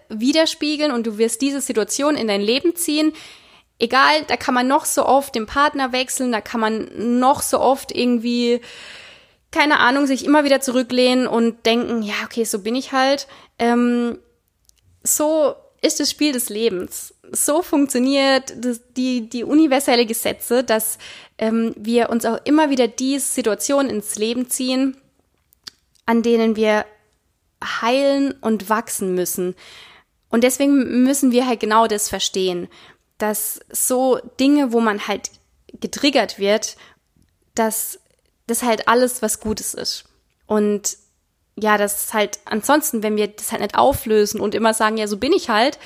widerspiegeln 0.10 0.92
und 0.92 1.06
du 1.06 1.18
wirst 1.18 1.42
diese 1.42 1.60
Situation 1.60 2.16
in 2.16 2.28
dein 2.28 2.42
Leben 2.42 2.76
ziehen. 2.76 3.14
Egal, 3.80 4.24
da 4.28 4.38
kann 4.38 4.54
man 4.54 4.68
noch 4.68 4.86
so 4.86 5.06
oft 5.06 5.36
den 5.36 5.48
Partner 5.48 5.92
wechseln, 5.92 6.32
da 6.32 6.40
kann 6.40 6.62
man 6.62 7.20
noch 7.20 7.42
so 7.42 7.60
oft 7.60 7.92
irgendwie, 7.92 8.62
keine 9.52 9.80
Ahnung, 9.80 10.06
sich 10.06 10.24
immer 10.24 10.46
wieder 10.46 10.62
zurücklehnen 10.62 11.28
und 11.28 11.66
denken, 11.66 12.04
ja, 12.04 12.14
okay, 12.24 12.46
so 12.46 12.60
bin 12.60 12.76
ich 12.76 12.94
halt. 12.94 13.28
Ähm, 13.60 14.20
so 15.04 15.56
ist 15.82 16.00
das 16.00 16.10
Spiel 16.10 16.32
des 16.32 16.50
Lebens. 16.50 17.13
So 17.32 17.62
funktioniert 17.62 18.54
die, 18.98 19.30
die 19.30 19.44
universelle 19.44 20.06
Gesetze, 20.06 20.64
dass 20.64 20.98
ähm, 21.38 21.74
wir 21.78 22.10
uns 22.10 22.26
auch 22.26 22.40
immer 22.44 22.70
wieder 22.70 22.88
die 22.88 23.20
Situationen 23.20 23.90
ins 23.90 24.16
Leben 24.16 24.50
ziehen, 24.50 24.98
an 26.06 26.22
denen 26.22 26.56
wir 26.56 26.86
heilen 27.82 28.34
und 28.42 28.70
wachsen 28.70 29.16
müssen. 29.16 29.56
Und 30.30 30.44
deswegen 30.44 31.04
müssen 31.04 31.32
wir 31.32 31.48
halt 31.48 31.60
genau 31.60 31.88
das 31.88 32.10
verstehen, 32.10 32.68
dass 33.18 33.60
so 33.72 34.20
Dinge, 34.40 34.74
wo 34.74 34.80
man 34.80 35.08
halt 35.08 35.32
getriggert 35.80 36.40
wird, 36.40 36.76
dass 37.56 38.00
das 38.48 38.64
halt 38.64 38.88
alles 38.88 39.22
was 39.22 39.40
Gutes 39.40 39.74
ist. 39.74 40.06
Und 40.46 40.98
ja, 41.56 41.78
das 41.78 42.14
halt 42.14 42.40
ansonsten, 42.46 43.04
wenn 43.04 43.16
wir 43.16 43.28
das 43.28 43.52
halt 43.52 43.62
nicht 43.62 43.76
auflösen 43.76 44.42
und 44.42 44.56
immer 44.56 44.74
sagen, 44.74 44.98
ja, 44.98 45.08
so 45.08 45.18
bin 45.18 45.34
ich 45.34 45.50
halt, 45.50 45.78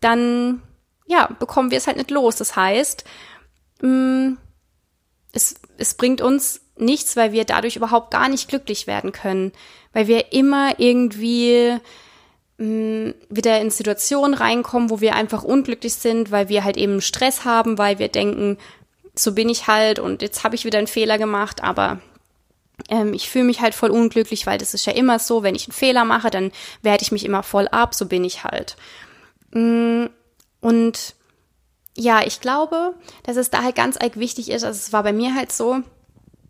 dann 0.00 0.62
ja, 1.06 1.28
bekommen 1.38 1.70
wir 1.70 1.78
es 1.78 1.86
halt 1.86 1.96
nicht 1.96 2.10
los. 2.10 2.36
Das 2.36 2.56
heißt, 2.56 3.04
mm, 3.82 4.32
es, 5.32 5.56
es 5.76 5.94
bringt 5.94 6.20
uns 6.20 6.60
nichts, 6.76 7.16
weil 7.16 7.32
wir 7.32 7.44
dadurch 7.44 7.76
überhaupt 7.76 8.10
gar 8.10 8.28
nicht 8.28 8.48
glücklich 8.48 8.86
werden 8.86 9.12
können, 9.12 9.52
weil 9.92 10.06
wir 10.06 10.32
immer 10.32 10.78
irgendwie 10.78 11.76
mm, 12.58 13.10
wieder 13.28 13.60
in 13.60 13.70
Situationen 13.70 14.34
reinkommen, 14.34 14.90
wo 14.90 15.00
wir 15.00 15.14
einfach 15.14 15.42
unglücklich 15.44 15.94
sind, 15.94 16.30
weil 16.30 16.48
wir 16.48 16.64
halt 16.64 16.76
eben 16.76 17.00
Stress 17.00 17.44
haben, 17.44 17.78
weil 17.78 17.98
wir 17.98 18.08
denken, 18.08 18.58
so 19.14 19.32
bin 19.32 19.48
ich 19.48 19.68
halt 19.68 19.98
und 19.98 20.22
jetzt 20.22 20.42
habe 20.42 20.56
ich 20.56 20.64
wieder 20.64 20.78
einen 20.78 20.88
Fehler 20.88 21.18
gemacht, 21.18 21.62
aber 21.62 22.00
ähm, 22.88 23.14
ich 23.14 23.30
fühle 23.30 23.44
mich 23.44 23.60
halt 23.60 23.74
voll 23.74 23.90
unglücklich, 23.90 24.46
weil 24.46 24.58
das 24.58 24.74
ist 24.74 24.86
ja 24.86 24.92
immer 24.92 25.20
so, 25.20 25.42
wenn 25.44 25.54
ich 25.54 25.68
einen 25.68 25.72
Fehler 25.74 26.04
mache, 26.04 26.30
dann 26.30 26.50
werte 26.82 27.04
ich 27.04 27.12
mich 27.12 27.24
immer 27.24 27.44
voll 27.44 27.68
ab, 27.68 27.94
so 27.94 28.06
bin 28.06 28.24
ich 28.24 28.42
halt. 28.42 28.76
Mm, 29.52 30.06
und 30.64 31.14
ja, 31.94 32.26
ich 32.26 32.40
glaube, 32.40 32.94
dass 33.22 33.36
es 33.36 33.50
da 33.50 33.62
halt 33.62 33.76
ganz 33.76 33.98
arg 33.98 34.16
wichtig 34.18 34.50
ist, 34.50 34.64
also 34.64 34.78
es 34.78 34.94
war 34.94 35.02
bei 35.02 35.12
mir 35.12 35.34
halt 35.34 35.52
so, 35.52 35.82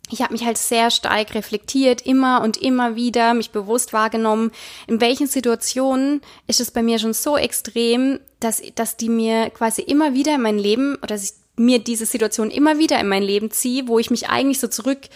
ich 0.08 0.22
habe 0.22 0.32
mich 0.32 0.44
halt 0.44 0.56
sehr 0.56 0.92
stark 0.92 1.34
reflektiert, 1.34 2.02
immer 2.02 2.40
und 2.42 2.56
immer 2.56 2.94
wieder, 2.94 3.34
mich 3.34 3.50
bewusst 3.50 3.92
wahrgenommen, 3.92 4.52
in 4.86 5.00
welchen 5.00 5.26
Situationen 5.26 6.20
ist 6.46 6.60
es 6.60 6.70
bei 6.70 6.80
mir 6.80 7.00
schon 7.00 7.12
so 7.12 7.36
extrem, 7.36 8.20
dass, 8.38 8.62
dass 8.76 8.96
die 8.96 9.08
mir 9.08 9.50
quasi 9.50 9.82
immer 9.82 10.14
wieder 10.14 10.36
in 10.36 10.42
mein 10.42 10.58
Leben 10.58 10.94
oder 10.96 11.08
dass 11.08 11.24
ich 11.24 11.32
mir 11.56 11.80
diese 11.80 12.06
Situation 12.06 12.52
immer 12.52 12.78
wieder 12.78 13.00
in 13.00 13.08
mein 13.08 13.24
Leben 13.24 13.50
ziehe, 13.50 13.88
wo 13.88 13.98
ich 13.98 14.12
mich 14.12 14.28
eigentlich 14.28 14.60
so 14.60 14.68
zurück 14.68 15.08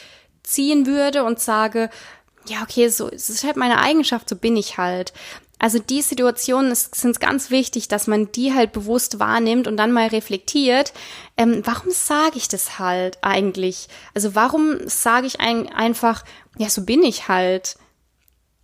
ziehen 0.42 0.86
würde 0.86 1.22
und 1.22 1.38
sage, 1.38 1.88
ja, 2.48 2.62
okay, 2.62 2.88
so, 2.88 3.08
es 3.08 3.30
ist 3.30 3.44
halt 3.44 3.56
meine 3.56 3.78
Eigenschaft, 3.78 4.28
so 4.28 4.34
bin 4.34 4.56
ich 4.56 4.76
halt. 4.76 5.12
Also 5.58 5.78
die 5.78 6.02
Situationen 6.02 6.74
sind 6.74 7.20
ganz 7.20 7.50
wichtig, 7.50 7.88
dass 7.88 8.06
man 8.06 8.30
die 8.30 8.54
halt 8.54 8.72
bewusst 8.72 9.18
wahrnimmt 9.18 9.66
und 9.66 9.76
dann 9.76 9.92
mal 9.92 10.08
reflektiert. 10.08 10.92
Ähm, 11.36 11.62
warum 11.64 11.90
sage 11.90 12.36
ich 12.36 12.48
das 12.48 12.78
halt 12.78 13.18
eigentlich? 13.22 13.88
Also 14.14 14.34
warum 14.34 14.76
sage 14.86 15.26
ich 15.26 15.40
ein, 15.40 15.68
einfach, 15.72 16.24
ja, 16.58 16.68
so 16.68 16.84
bin 16.84 17.02
ich 17.02 17.28
halt? 17.28 17.76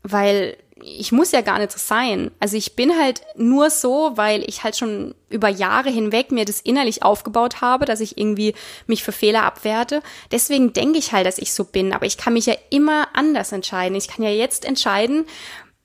Weil 0.03 0.57
ich 0.87 1.13
muss 1.13 1.33
ja 1.33 1.41
gar 1.41 1.59
nicht 1.59 1.73
so 1.73 1.79
sein. 1.79 2.31
Also 2.41 2.57
ich 2.57 2.77
bin 2.77 2.99
halt 2.99 3.23
nur 3.37 3.71
so, 3.71 4.13
weil 4.17 4.45
ich 4.49 4.65
halt 4.65 4.77
schon 4.77 5.15
über 5.31 5.49
Jahre 5.49 5.89
hinweg 5.89 6.31
mir 6.31 6.45
das 6.45 6.61
innerlich 6.61 7.03
aufgebaut 7.03 7.61
habe, 7.61 7.85
dass 7.85 8.01
ich 8.01 8.19
irgendwie 8.19 8.55
mich 8.87 9.03
für 9.03 9.13
Fehler 9.13 9.45
abwerte. 9.45 10.03
Deswegen 10.31 10.73
denke 10.73 10.99
ich 10.99 11.13
halt, 11.13 11.27
dass 11.27 11.39
ich 11.39 11.53
so 11.53 11.65
bin. 11.65 11.93
Aber 11.93 12.07
ich 12.07 12.19
kann 12.19 12.35
mich 12.35 12.47
ja 12.47 12.55
immer 12.71 13.09
anders 13.15 13.53
entscheiden. 13.53 13.97
Ich 13.97 14.09
kann 14.09 14.25
ja 14.25 14.31
jetzt 14.31 14.65
entscheiden, 14.65 15.25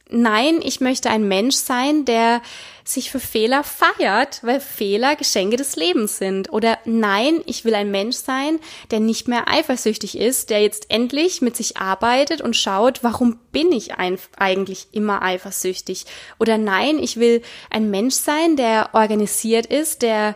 nein, 0.09 0.59
ich 0.63 0.81
möchte 0.81 1.09
ein 1.09 1.27
Mensch 1.27 1.55
sein, 1.55 2.03
der 2.03 2.41
sich 2.83 3.11
für 3.11 3.19
Fehler 3.19 3.63
feiert, 3.63 4.43
weil 4.43 4.59
Fehler 4.59 5.15
Geschenke 5.15 5.57
des 5.57 5.75
Lebens 5.75 6.17
sind. 6.17 6.51
Oder 6.51 6.79
nein, 6.85 7.41
ich 7.45 7.63
will 7.63 7.75
ein 7.75 7.91
Mensch 7.91 8.17
sein, 8.17 8.59
der 8.89 8.99
nicht 8.99 9.27
mehr 9.27 9.47
eifersüchtig 9.47 10.17
ist, 10.17 10.49
der 10.49 10.61
jetzt 10.61 10.89
endlich 10.89 11.41
mit 11.41 11.55
sich 11.55 11.77
arbeitet 11.77 12.41
und 12.41 12.55
schaut, 12.55 13.03
warum 13.03 13.37
bin 13.51 13.71
ich 13.71 13.93
eigentlich 13.93 14.87
immer 14.91 15.21
eifersüchtig? 15.21 16.05
Oder 16.39 16.57
nein, 16.57 16.97
ich 16.97 17.17
will 17.17 17.43
ein 17.69 17.91
Mensch 17.91 18.15
sein, 18.15 18.55
der 18.55 18.89
organisiert 18.93 19.67
ist, 19.67 20.01
der, 20.01 20.35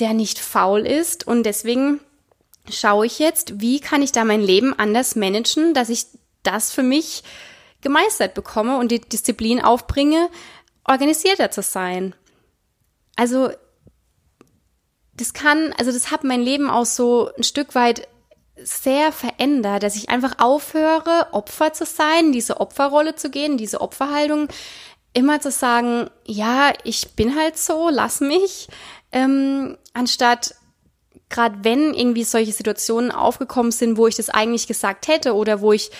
der 0.00 0.12
nicht 0.12 0.40
faul 0.40 0.80
ist 0.80 1.26
und 1.26 1.44
deswegen 1.44 2.00
schaue 2.68 3.06
ich 3.06 3.20
jetzt, 3.20 3.60
wie 3.60 3.78
kann 3.78 4.02
ich 4.02 4.10
da 4.10 4.24
mein 4.24 4.42
Leben 4.42 4.76
anders 4.76 5.14
managen, 5.14 5.72
dass 5.72 5.88
ich 5.88 6.06
das 6.42 6.72
für 6.72 6.82
mich 6.82 7.22
gemeistert 7.80 8.34
bekomme 8.34 8.78
und 8.78 8.90
die 8.90 9.00
Disziplin 9.00 9.60
aufbringe, 9.60 10.28
organisierter 10.84 11.50
zu 11.50 11.62
sein. 11.62 12.14
Also 13.16 13.50
das 15.14 15.32
kann, 15.32 15.72
also 15.78 15.92
das 15.92 16.10
hat 16.10 16.24
mein 16.24 16.42
Leben 16.42 16.68
auch 16.68 16.84
so 16.86 17.30
ein 17.36 17.42
Stück 17.42 17.74
weit 17.74 18.08
sehr 18.62 19.12
verändert, 19.12 19.82
dass 19.82 19.96
ich 19.96 20.08
einfach 20.08 20.34
aufhöre, 20.38 21.28
Opfer 21.32 21.72
zu 21.72 21.84
sein, 21.84 22.32
diese 22.32 22.60
Opferrolle 22.60 23.14
zu 23.14 23.30
gehen, 23.30 23.58
diese 23.58 23.80
Opferhaltung, 23.80 24.48
immer 25.12 25.40
zu 25.40 25.50
sagen, 25.50 26.10
ja, 26.24 26.72
ich 26.84 27.12
bin 27.12 27.36
halt 27.36 27.58
so, 27.58 27.88
lass 27.90 28.20
mich, 28.20 28.68
ähm, 29.12 29.78
anstatt 29.94 30.54
gerade 31.28 31.56
wenn 31.62 31.92
irgendwie 31.94 32.24
solche 32.24 32.52
Situationen 32.52 33.10
aufgekommen 33.10 33.72
sind, 33.72 33.96
wo 33.96 34.06
ich 34.06 34.14
das 34.14 34.30
eigentlich 34.30 34.66
gesagt 34.66 35.08
hätte 35.08 35.34
oder 35.34 35.60
wo 35.60 35.72
ich 35.72 35.90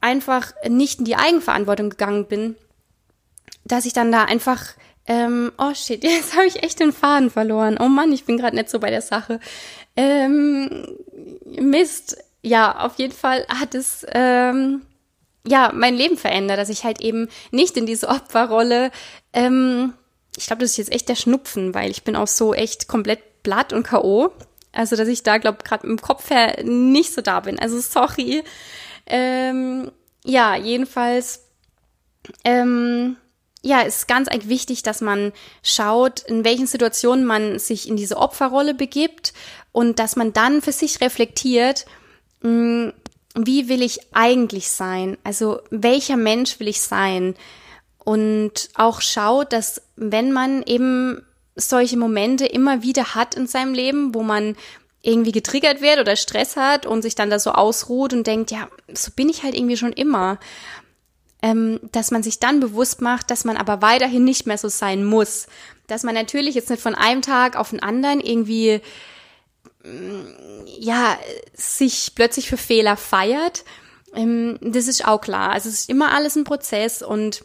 einfach 0.00 0.52
nicht 0.68 1.00
in 1.00 1.04
die 1.04 1.16
Eigenverantwortung 1.16 1.90
gegangen 1.90 2.26
bin, 2.26 2.56
dass 3.64 3.86
ich 3.86 3.92
dann 3.92 4.12
da 4.12 4.24
einfach, 4.24 4.64
ähm, 5.06 5.52
oh 5.58 5.74
shit, 5.74 6.02
jetzt 6.04 6.34
habe 6.34 6.46
ich 6.46 6.62
echt 6.62 6.80
den 6.80 6.92
Faden 6.92 7.30
verloren. 7.30 7.78
Oh 7.80 7.88
Mann, 7.88 8.12
ich 8.12 8.24
bin 8.24 8.36
gerade 8.36 8.56
nicht 8.56 8.70
so 8.70 8.78
bei 8.78 8.90
der 8.90 9.02
Sache. 9.02 9.40
Ähm, 9.96 10.96
Mist. 11.44 12.16
Ja, 12.42 12.80
auf 12.80 12.98
jeden 12.98 13.12
Fall 13.12 13.46
hat 13.48 13.74
es 13.74 14.06
ähm, 14.12 14.80
ja 15.46 15.72
mein 15.74 15.94
Leben 15.94 16.16
verändert, 16.16 16.58
dass 16.58 16.70
ich 16.70 16.84
halt 16.84 17.02
eben 17.02 17.28
nicht 17.50 17.76
in 17.76 17.84
diese 17.84 18.08
Opferrolle. 18.08 18.90
Ähm, 19.34 19.92
ich 20.38 20.46
glaube, 20.46 20.62
das 20.62 20.70
ist 20.70 20.76
jetzt 20.78 20.92
echt 20.92 21.08
der 21.10 21.16
Schnupfen, 21.16 21.74
weil 21.74 21.90
ich 21.90 22.02
bin 22.02 22.16
auch 22.16 22.28
so 22.28 22.54
echt 22.54 22.88
komplett 22.88 23.42
blatt 23.42 23.74
und 23.74 23.86
KO. 23.86 24.32
Also, 24.72 24.96
dass 24.96 25.08
ich 25.08 25.22
da, 25.22 25.36
glaube 25.36 25.64
gerade 25.64 25.86
im 25.86 26.00
Kopf 26.00 26.30
her 26.30 26.62
nicht 26.64 27.12
so 27.12 27.20
da 27.20 27.40
bin. 27.40 27.58
Also, 27.58 27.78
sorry. 27.80 28.42
Ähm, 29.06 29.90
ja, 30.24 30.56
jedenfalls, 30.56 31.46
ähm, 32.44 33.16
ja, 33.62 33.80
ist 33.80 34.08
ganz 34.08 34.28
eigentlich 34.28 34.48
wichtig, 34.48 34.82
dass 34.82 35.00
man 35.00 35.32
schaut, 35.62 36.20
in 36.20 36.44
welchen 36.44 36.66
Situationen 36.66 37.24
man 37.24 37.58
sich 37.58 37.88
in 37.88 37.96
diese 37.96 38.16
Opferrolle 38.16 38.74
begibt 38.74 39.34
und 39.72 39.98
dass 39.98 40.16
man 40.16 40.32
dann 40.32 40.62
für 40.62 40.72
sich 40.72 41.00
reflektiert, 41.00 41.86
mh, 42.42 42.48
hm, 42.48 42.92
wie 43.36 43.68
will 43.68 43.82
ich 43.82 44.00
eigentlich 44.12 44.70
sein? 44.70 45.16
Also 45.22 45.60
welcher 45.70 46.16
Mensch 46.16 46.58
will 46.58 46.66
ich 46.66 46.80
sein? 46.80 47.36
Und 47.98 48.70
auch 48.74 49.00
schaut, 49.00 49.52
dass 49.52 49.82
wenn 49.94 50.32
man 50.32 50.62
eben 50.64 51.24
solche 51.54 51.96
Momente 51.96 52.46
immer 52.46 52.82
wieder 52.82 53.14
hat 53.14 53.34
in 53.34 53.46
seinem 53.46 53.74
Leben, 53.74 54.14
wo 54.14 54.22
man 54.22 54.56
irgendwie 55.02 55.32
getriggert 55.32 55.80
wird 55.80 55.98
oder 55.98 56.16
Stress 56.16 56.56
hat 56.56 56.86
und 56.86 57.02
sich 57.02 57.14
dann 57.14 57.30
da 57.30 57.38
so 57.38 57.52
ausruht 57.52 58.12
und 58.12 58.26
denkt, 58.26 58.50
ja, 58.50 58.68
so 58.92 59.10
bin 59.12 59.28
ich 59.28 59.42
halt 59.42 59.54
irgendwie 59.54 59.76
schon 59.76 59.92
immer. 59.92 60.38
Ähm, 61.42 61.80
dass 61.90 62.10
man 62.10 62.22
sich 62.22 62.38
dann 62.38 62.60
bewusst 62.60 63.00
macht, 63.00 63.30
dass 63.30 63.46
man 63.46 63.56
aber 63.56 63.80
weiterhin 63.80 64.24
nicht 64.24 64.46
mehr 64.46 64.58
so 64.58 64.68
sein 64.68 65.04
muss. 65.04 65.46
Dass 65.86 66.02
man 66.02 66.14
natürlich 66.14 66.54
jetzt 66.54 66.68
nicht 66.68 66.82
von 66.82 66.94
einem 66.94 67.22
Tag 67.22 67.56
auf 67.56 67.70
den 67.70 67.82
anderen 67.82 68.20
irgendwie, 68.20 68.82
mm, 69.82 70.66
ja, 70.66 71.18
sich 71.54 72.12
plötzlich 72.14 72.50
für 72.50 72.58
Fehler 72.58 72.98
feiert. 72.98 73.64
Ähm, 74.14 74.58
das 74.60 74.86
ist 74.86 75.06
auch 75.06 75.22
klar. 75.22 75.52
Also 75.52 75.70
es 75.70 75.76
ist 75.76 75.88
immer 75.88 76.12
alles 76.12 76.36
ein 76.36 76.44
Prozess 76.44 77.00
und 77.00 77.42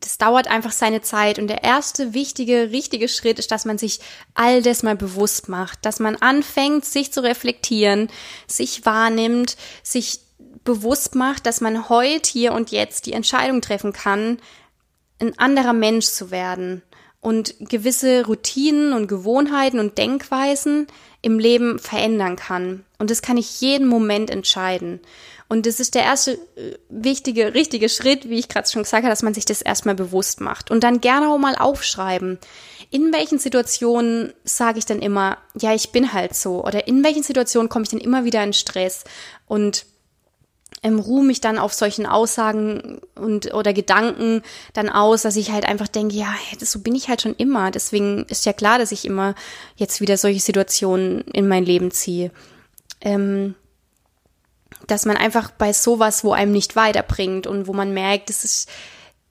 das 0.00 0.18
dauert 0.18 0.48
einfach 0.48 0.72
seine 0.72 1.02
Zeit. 1.02 1.38
Und 1.38 1.48
der 1.48 1.62
erste 1.62 2.14
wichtige, 2.14 2.70
richtige 2.70 3.08
Schritt 3.08 3.38
ist, 3.38 3.50
dass 3.50 3.64
man 3.64 3.78
sich 3.78 4.00
all 4.34 4.62
das 4.62 4.82
mal 4.82 4.96
bewusst 4.96 5.48
macht, 5.48 5.84
dass 5.84 6.00
man 6.00 6.16
anfängt, 6.16 6.84
sich 6.84 7.12
zu 7.12 7.22
reflektieren, 7.22 8.08
sich 8.46 8.84
wahrnimmt, 8.84 9.56
sich 9.82 10.20
bewusst 10.64 11.14
macht, 11.14 11.46
dass 11.46 11.60
man 11.60 11.88
heute, 11.88 12.30
hier 12.30 12.52
und 12.52 12.70
jetzt 12.70 13.06
die 13.06 13.12
Entscheidung 13.12 13.60
treffen 13.60 13.92
kann, 13.92 14.38
ein 15.20 15.38
anderer 15.38 15.72
Mensch 15.72 16.06
zu 16.06 16.30
werden 16.30 16.82
und 17.20 17.54
gewisse 17.60 18.26
Routinen 18.26 18.92
und 18.92 19.06
Gewohnheiten 19.06 19.78
und 19.78 19.98
Denkweisen 19.98 20.86
im 21.22 21.38
Leben 21.38 21.78
verändern 21.78 22.36
kann. 22.36 22.84
Und 22.98 23.10
das 23.10 23.22
kann 23.22 23.36
ich 23.36 23.60
jeden 23.60 23.86
Moment 23.86 24.30
entscheiden. 24.30 25.00
Und 25.50 25.66
das 25.66 25.80
ist 25.80 25.96
der 25.96 26.04
erste 26.04 26.34
äh, 26.54 26.78
wichtige, 26.88 27.54
richtige 27.54 27.88
Schritt, 27.88 28.30
wie 28.30 28.38
ich 28.38 28.48
gerade 28.48 28.70
schon 28.70 28.84
gesagt 28.84 29.02
habe, 29.02 29.10
dass 29.10 29.24
man 29.24 29.34
sich 29.34 29.44
das 29.44 29.62
erstmal 29.62 29.96
bewusst 29.96 30.40
macht. 30.40 30.70
Und 30.70 30.84
dann 30.84 31.00
gerne 31.00 31.28
auch 31.28 31.38
mal 31.38 31.56
aufschreiben. 31.56 32.38
In 32.90 33.12
welchen 33.12 33.40
Situationen 33.40 34.32
sage 34.44 34.78
ich 34.78 34.86
dann 34.86 35.02
immer, 35.02 35.38
ja, 35.60 35.74
ich 35.74 35.90
bin 35.90 36.12
halt 36.12 36.36
so? 36.36 36.64
Oder 36.64 36.86
in 36.86 37.02
welchen 37.02 37.24
Situationen 37.24 37.68
komme 37.68 37.82
ich 37.82 37.88
denn 37.88 37.98
immer 37.98 38.24
wieder 38.24 38.44
in 38.44 38.52
Stress? 38.52 39.02
Und 39.46 39.86
ähm, 40.84 41.00
ruhe 41.00 41.24
mich 41.24 41.40
dann 41.40 41.58
auf 41.58 41.72
solchen 41.72 42.06
Aussagen 42.06 43.00
und 43.16 43.52
oder 43.52 43.72
Gedanken 43.72 44.42
dann 44.72 44.88
aus, 44.88 45.22
dass 45.22 45.34
ich 45.34 45.50
halt 45.50 45.64
einfach 45.64 45.88
denke, 45.88 46.14
ja, 46.14 46.32
das, 46.60 46.70
so 46.70 46.78
bin 46.78 46.94
ich 46.94 47.08
halt 47.08 47.22
schon 47.22 47.34
immer. 47.34 47.72
Deswegen 47.72 48.24
ist 48.28 48.46
ja 48.46 48.52
klar, 48.52 48.78
dass 48.78 48.92
ich 48.92 49.04
immer 49.04 49.34
jetzt 49.74 50.00
wieder 50.00 50.16
solche 50.16 50.38
Situationen 50.38 51.22
in 51.22 51.48
mein 51.48 51.64
Leben 51.64 51.90
ziehe. 51.90 52.30
Ähm, 53.00 53.56
dass 54.90 55.06
man 55.06 55.16
einfach 55.16 55.50
bei 55.50 55.72
sowas, 55.72 56.24
wo 56.24 56.32
einem 56.32 56.52
nicht 56.52 56.76
weiterbringt 56.76 57.46
und 57.46 57.66
wo 57.66 57.72
man 57.72 57.94
merkt, 57.94 58.28
das 58.28 58.44
ist, 58.44 58.68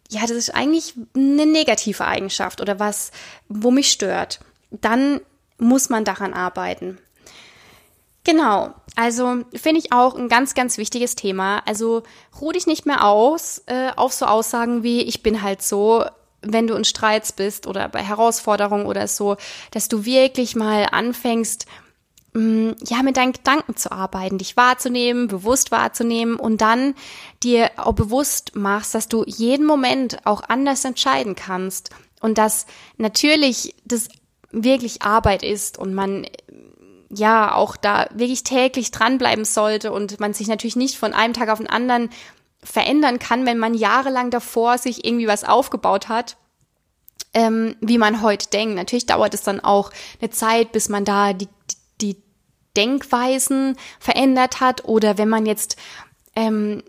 ja, 0.10 0.22
das 0.22 0.32
ist 0.32 0.56
eigentlich 0.56 0.96
eine 1.16 1.46
negative 1.46 2.06
Eigenschaft 2.06 2.62
oder 2.62 2.80
was, 2.80 3.12
wo 3.48 3.72
mich 3.72 3.92
stört, 3.92 4.40
dann 4.72 5.22
muss 5.58 5.90
man 5.90 6.06
daran 6.06 6.34
arbeiten. 6.34 7.00
Genau, 8.24 8.74
also 8.96 9.44
finde 9.54 9.80
ich 9.80 9.92
auch 9.92 10.16
ein 10.16 10.30
ganz, 10.30 10.54
ganz 10.54 10.78
wichtiges 10.78 11.16
Thema. 11.16 11.64
Also 11.66 12.04
ruh 12.40 12.52
dich 12.52 12.68
nicht 12.68 12.86
mehr 12.86 13.04
aus 13.06 13.64
äh, 13.66 13.92
auf 13.96 14.14
so 14.14 14.26
Aussagen 14.26 14.84
wie 14.84 15.02
ich 15.02 15.24
bin 15.24 15.42
halt 15.42 15.62
so, 15.62 16.06
wenn 16.42 16.68
du 16.68 16.76
in 16.76 16.86
Streits 16.86 17.32
bist 17.32 17.66
oder 17.66 17.90
bei 17.90 18.04
Herausforderungen 18.04 18.86
oder 18.86 19.08
so, 19.08 19.38
dass 19.72 19.88
du 19.88 20.06
wirklich 20.06 20.56
mal 20.56 20.88
anfängst, 20.92 21.66
ja, 22.36 23.02
mit 23.04 23.18
deinen 23.18 23.34
Gedanken 23.34 23.76
zu 23.76 23.92
arbeiten, 23.92 24.38
dich 24.38 24.56
wahrzunehmen, 24.56 25.28
bewusst 25.28 25.72
wahrzunehmen 25.72 26.36
und 26.36 26.62
dann 26.62 26.94
dir 27.42 27.72
auch 27.78 27.94
bewusst 27.94 28.56
machst, 28.56 28.94
dass 28.94 29.08
du 29.08 29.24
jeden 29.26 29.66
Moment 29.66 30.26
auch 30.26 30.44
anders 30.48 30.86
entscheiden 30.86 31.36
kannst 31.36 31.90
und 32.22 32.38
dass 32.38 32.68
natürlich 32.98 33.76
das 33.84 34.10
wirklich 34.52 35.02
Arbeit 35.02 35.42
ist 35.42 35.80
und 35.80 35.94
man 35.94 36.28
ja 37.10 37.56
auch 37.56 37.76
da 37.76 38.08
wirklich 38.14 38.44
täglich 38.44 38.92
dranbleiben 38.92 39.46
sollte 39.46 39.92
und 39.92 40.20
man 40.20 40.34
sich 40.34 40.48
natürlich 40.48 40.76
nicht 40.76 40.98
von 40.98 41.14
einem 41.14 41.34
Tag 41.34 41.50
auf 41.50 41.58
den 41.58 41.70
anderen 41.70 42.10
verändern 42.62 43.18
kann, 43.18 43.48
wenn 43.48 43.58
man 43.58 43.74
jahrelang 43.74 44.30
davor 44.30 44.78
sich 44.78 45.04
irgendwie 45.04 45.28
was 45.28 45.44
aufgebaut 45.44 46.10
hat 46.10 46.38
ähm, 47.34 47.76
wie 47.80 47.98
man 47.98 48.22
heute 48.22 48.50
denkt. 48.50 48.76
Natürlich 48.76 49.06
dauert 49.06 49.34
es 49.34 49.44
dann 49.44 49.60
auch 49.60 49.92
eine 50.22 50.30
Zeit, 50.30 50.72
bis 50.72 50.90
man 50.90 51.06
da 51.06 51.34
die, 51.34 51.48
Denkweisen 52.78 53.76
verändert 54.00 54.60
hat 54.60 54.86
oder 54.86 55.18
wenn 55.18 55.30
man 55.30 55.46
jetzt 55.46 55.76
ähm, 56.36 56.84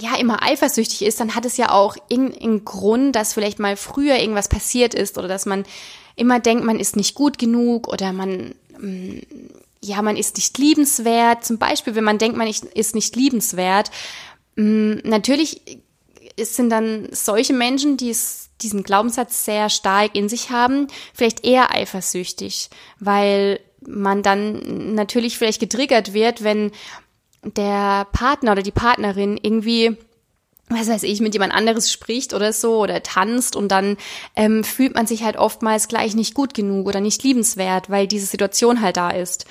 ja 0.00 0.16
immer 0.16 0.42
eifersüchtig 0.42 1.02
ist, 1.02 1.20
dann 1.20 1.34
hat 1.34 1.44
es 1.44 1.56
ja 1.56 1.70
auch 1.70 1.96
irgendeinen 2.08 2.64
Grund, 2.64 3.16
dass 3.16 3.34
vielleicht 3.34 3.58
mal 3.58 3.76
früher 3.76 4.18
irgendwas 4.18 4.48
passiert 4.48 4.94
ist 4.94 5.18
oder 5.18 5.28
dass 5.28 5.46
man 5.46 5.64
immer 6.16 6.40
denkt, 6.40 6.64
man 6.64 6.78
ist 6.78 6.96
nicht 6.96 7.14
gut 7.14 7.38
genug 7.38 7.88
oder 7.88 8.12
man 8.12 8.54
mm, 8.78 9.18
ja, 9.82 10.02
man 10.02 10.16
ist 10.16 10.36
nicht 10.36 10.58
liebenswert. 10.58 11.44
Zum 11.44 11.58
Beispiel, 11.58 11.94
wenn 11.94 12.04
man 12.04 12.18
denkt, 12.18 12.36
man 12.36 12.48
ist 12.48 12.94
nicht 12.94 13.16
liebenswert. 13.16 13.90
Mm, 14.56 14.96
natürlich 15.04 15.62
sind 16.38 16.70
dann 16.70 17.08
solche 17.12 17.54
Menschen, 17.54 17.96
die 17.96 18.10
es, 18.10 18.50
diesen 18.60 18.82
Glaubenssatz 18.82 19.44
sehr 19.44 19.70
stark 19.70 20.14
in 20.14 20.28
sich 20.28 20.50
haben, 20.50 20.86
vielleicht 21.14 21.44
eher 21.44 21.74
eifersüchtig, 21.74 22.68
weil 22.98 23.60
man 23.86 24.22
dann 24.22 24.94
natürlich 24.94 25.38
vielleicht 25.38 25.60
getriggert 25.60 26.12
wird, 26.12 26.44
wenn 26.44 26.70
der 27.42 28.06
Partner 28.12 28.52
oder 28.52 28.62
die 28.62 28.70
Partnerin 28.70 29.38
irgendwie 29.40 29.96
was 30.70 30.88
weiß 30.88 31.02
ich, 31.02 31.20
mit 31.20 31.34
jemand 31.34 31.52
anderes 31.52 31.90
spricht 31.90 32.32
oder 32.32 32.52
so 32.52 32.78
oder 32.78 33.02
tanzt 33.02 33.56
und 33.56 33.68
dann 33.68 33.96
ähm, 34.36 34.62
fühlt 34.62 34.94
man 34.94 35.06
sich 35.06 35.24
halt 35.24 35.36
oftmals 35.36 35.88
gleich 35.88 36.14
nicht 36.14 36.32
gut 36.32 36.54
genug 36.54 36.86
oder 36.86 37.00
nicht 37.00 37.24
liebenswert, 37.24 37.90
weil 37.90 38.06
diese 38.06 38.26
Situation 38.26 38.80
halt 38.80 38.96
da 38.96 39.10
ist. 39.10 39.46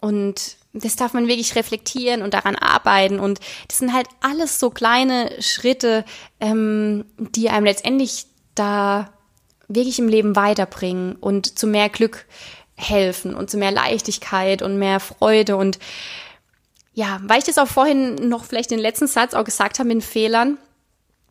Und 0.00 0.56
das 0.72 0.96
darf 0.96 1.14
man 1.14 1.28
wirklich 1.28 1.54
reflektieren 1.54 2.22
und 2.22 2.34
daran 2.34 2.56
arbeiten. 2.56 3.20
Und 3.20 3.40
das 3.68 3.78
sind 3.78 3.92
halt 3.92 4.08
alles 4.20 4.58
so 4.58 4.70
kleine 4.70 5.30
Schritte, 5.40 6.04
ähm, 6.40 7.04
die 7.16 7.48
einem 7.48 7.66
letztendlich 7.66 8.26
da 8.54 9.12
wirklich 9.68 10.00
im 10.00 10.08
Leben 10.08 10.34
weiterbringen 10.34 11.14
und 11.14 11.58
zu 11.58 11.68
mehr 11.68 11.88
Glück 11.88 12.26
helfen 12.80 13.34
und 13.34 13.50
zu 13.50 13.58
mehr 13.58 13.72
Leichtigkeit 13.72 14.62
und 14.62 14.78
mehr 14.78 15.00
Freude 15.00 15.56
und 15.56 15.78
ja, 16.92 17.20
weil 17.22 17.38
ich 17.38 17.44
das 17.44 17.58
auch 17.58 17.68
vorhin 17.68 18.28
noch 18.28 18.44
vielleicht 18.44 18.70
den 18.70 18.78
letzten 18.78 19.06
Satz 19.06 19.34
auch 19.34 19.44
gesagt 19.44 19.78
habe 19.78 19.88
mit 19.88 20.02
Fehlern, 20.02 20.58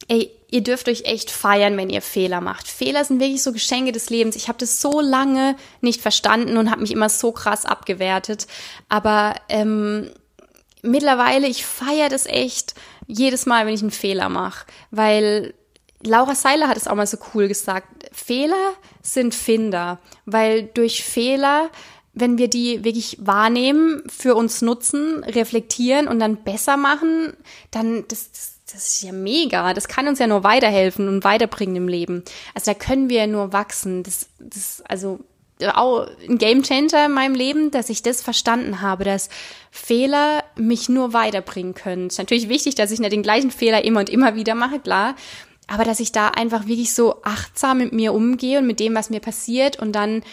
ey, 0.08 0.32
ihr 0.50 0.62
dürft 0.62 0.88
euch 0.88 1.04
echt 1.04 1.30
feiern, 1.30 1.78
wenn 1.78 1.90
ihr 1.90 2.02
Fehler 2.02 2.42
macht. 2.42 2.68
Fehler 2.68 3.04
sind 3.06 3.20
wirklich 3.20 3.44
so 3.44 3.52
Geschenke 3.52 3.92
des 3.92 4.10
Lebens. 4.10 4.36
Ich 4.36 4.48
habe 4.48 4.58
das 4.58 4.82
so 4.82 5.00
lange 5.02 5.56
nicht 5.82 6.02
verstanden 6.02 6.58
und 6.58 6.72
habe 6.72 6.82
mich 6.82 6.92
immer 6.92 7.10
so 7.10 7.32
krass 7.32 7.66
abgewertet. 7.66 8.48
Aber 8.88 9.36
ähm, 9.50 10.10
mittlerweile, 10.82 11.48
ich 11.48 11.66
feiere 11.66 12.10
das 12.10 12.26
echt 12.26 12.74
jedes 13.06 13.46
Mal, 13.46 13.66
wenn 13.66 13.74
ich 13.74 13.82
einen 13.82 13.92
Fehler 13.92 14.30
mache. 14.30 14.66
Weil 14.90 15.54
Laura 16.04 16.36
Seiler 16.36 16.68
hat 16.68 16.78
es 16.78 16.88
auch 16.88 16.96
mal 16.96 17.08
so 17.08 17.18
cool 17.34 17.48
gesagt. 17.48 17.88
Fehler 18.12 18.74
sind 19.02 19.36
Finder, 19.36 20.00
weil 20.26 20.64
durch 20.64 21.04
Fehler 21.04 21.70
wenn 22.14 22.38
wir 22.38 22.48
die 22.48 22.84
wirklich 22.84 23.18
wahrnehmen, 23.22 24.04
für 24.08 24.36
uns 24.36 24.62
nutzen, 24.62 25.24
reflektieren 25.24 26.08
und 26.08 26.20
dann 26.20 26.38
besser 26.38 26.78
machen, 26.78 27.34
dann 27.72 28.06
das, 28.08 28.32
das, 28.32 28.88
ist 28.88 29.04
ja 29.04 29.12
mega. 29.12 29.74
Das 29.74 29.88
kann 29.88 30.08
uns 30.08 30.20
ja 30.20 30.28
nur 30.28 30.44
weiterhelfen 30.44 31.08
und 31.08 31.24
weiterbringen 31.24 31.76
im 31.76 31.88
Leben. 31.88 32.24
Also 32.54 32.72
da 32.72 32.78
können 32.78 33.10
wir 33.10 33.20
ja 33.20 33.28
nur 33.28 33.54
wachsen. 33.54 34.04
Das, 34.04 34.28
das 34.40 34.84
also 34.88 35.20
auch 35.74 36.08
ein 36.28 36.38
Game 36.38 36.64
Changer 36.64 37.06
in 37.06 37.12
meinem 37.12 37.36
Leben, 37.36 37.72
dass 37.72 37.90
ich 37.90 38.02
das 38.02 38.22
verstanden 38.22 38.82
habe, 38.82 39.04
dass 39.04 39.30
Fehler 39.72 40.44
mich 40.56 40.88
nur 40.88 41.14
weiterbringen 41.14 41.74
können. 41.74 42.08
Es 42.08 42.14
ist 42.14 42.20
natürlich 42.20 42.50
wichtig, 42.50 42.76
dass 42.76 42.92
ich 42.92 43.00
nicht 43.00 43.12
den 43.12 43.24
gleichen 43.24 43.52
Fehler 43.52 43.84
immer 43.84 44.00
und 44.00 44.10
immer 44.10 44.36
wieder 44.36 44.56
mache, 44.56 44.80
klar. 44.80 45.16
Aber 45.70 45.84
dass 45.84 46.00
ich 46.00 46.12
da 46.12 46.30
einfach 46.30 46.68
wirklich 46.68 46.94
so 46.94 47.22
achtsam 47.22 47.78
mit 47.78 47.94
mir 47.94 48.14
umgehe 48.14 48.60
und 48.60 48.68
mit 48.68 48.80
dem, 48.80 48.96
was 48.96 49.10
mir 49.10 49.20
passiert 49.20 49.80
und 49.80 49.94
dann 49.94 50.24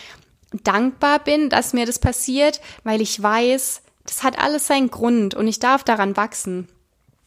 dankbar 0.65 1.19
bin, 1.19 1.51
dass 1.51 1.75
mir 1.75 1.85
das 1.85 1.99
passiert, 1.99 2.61
weil 2.85 3.03
ich 3.03 3.23
weiß, 3.23 3.83
das 4.07 4.23
hat 4.23 4.39
alles 4.39 4.67
seinen 4.67 4.91
Grund 4.91 5.35
und 5.35 5.47
ich 5.47 5.59
darf 5.59 5.85
daran 5.85 6.17
wachsen. 6.17 6.69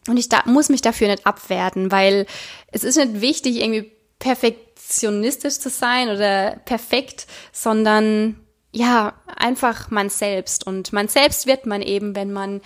Und 0.08 0.18
ich 0.18 0.28
da, 0.28 0.42
muss 0.46 0.70
mich 0.70 0.82
dafür 0.82 1.08
nicht 1.08 1.28
abwerten, 1.28 1.92
weil 1.92 2.26
es 2.72 2.84
ist 2.84 2.98
nicht 2.98 3.22
wichtig, 3.22 3.58
irgendwie 3.58 3.92
perfektionistisch 4.18 5.60
zu 5.60 5.70
sein 5.70 6.10
oder 6.10 6.60
perfekt, 6.66 7.28
sondern 7.52 8.40
ja, 8.72 9.14
einfach 9.36 9.92
man 9.92 10.10
selbst. 10.10 10.66
Und 10.66 10.94
man 10.94 11.10
selbst 11.10 11.46
wird 11.46 11.68
man 11.68 11.84
eben, 11.84 12.16
wenn 12.16 12.32
man 12.32 12.62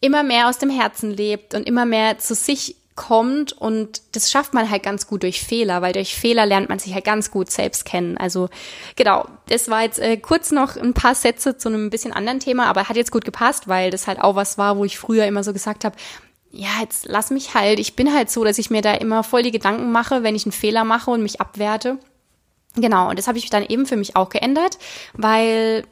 immer 0.00 0.22
mehr 0.22 0.48
aus 0.48 0.58
dem 0.58 0.70
Herzen 0.70 1.10
lebt 1.10 1.54
und 1.54 1.66
immer 1.66 1.86
mehr 1.86 2.18
zu 2.18 2.34
sich 2.34 2.76
kommt 2.96 3.52
und 3.52 4.02
das 4.12 4.30
schafft 4.30 4.52
man 4.52 4.68
halt 4.70 4.82
ganz 4.82 5.06
gut 5.06 5.22
durch 5.22 5.40
Fehler, 5.40 5.80
weil 5.80 5.92
durch 5.92 6.14
Fehler 6.14 6.44
lernt 6.44 6.68
man 6.68 6.78
sich 6.78 6.92
halt 6.92 7.04
ganz 7.04 7.30
gut 7.30 7.50
selbst 7.50 7.84
kennen. 7.84 8.18
Also 8.18 8.48
genau, 8.96 9.26
das 9.48 9.70
war 9.70 9.82
jetzt 9.82 9.98
äh, 9.98 10.16
kurz 10.16 10.50
noch 10.50 10.76
ein 10.76 10.92
paar 10.92 11.14
Sätze 11.14 11.56
zu 11.56 11.68
einem 11.68 11.90
bisschen 11.90 12.12
anderen 12.12 12.40
Thema, 12.40 12.66
aber 12.66 12.88
hat 12.88 12.96
jetzt 12.96 13.12
gut 13.12 13.24
gepasst, 13.24 13.68
weil 13.68 13.90
das 13.90 14.06
halt 14.06 14.20
auch 14.20 14.36
was 14.36 14.58
war, 14.58 14.76
wo 14.76 14.84
ich 14.84 14.98
früher 14.98 15.26
immer 15.26 15.44
so 15.44 15.52
gesagt 15.52 15.84
habe, 15.84 15.96
ja, 16.50 16.68
jetzt 16.80 17.06
lass 17.06 17.30
mich 17.30 17.54
halt, 17.54 17.78
ich 17.78 17.94
bin 17.96 18.12
halt 18.12 18.30
so, 18.30 18.44
dass 18.44 18.58
ich 18.58 18.70
mir 18.70 18.82
da 18.82 18.94
immer 18.94 19.22
voll 19.22 19.42
die 19.42 19.52
Gedanken 19.52 19.92
mache, 19.92 20.22
wenn 20.22 20.34
ich 20.34 20.44
einen 20.44 20.52
Fehler 20.52 20.84
mache 20.84 21.10
und 21.10 21.22
mich 21.22 21.40
abwerte. 21.40 21.98
Genau, 22.76 23.10
und 23.10 23.18
das 23.18 23.28
habe 23.28 23.38
ich 23.38 23.48
dann 23.50 23.64
eben 23.64 23.86
für 23.86 23.96
mich 23.96 24.16
auch 24.16 24.28
geändert, 24.28 24.78
weil 25.14 25.84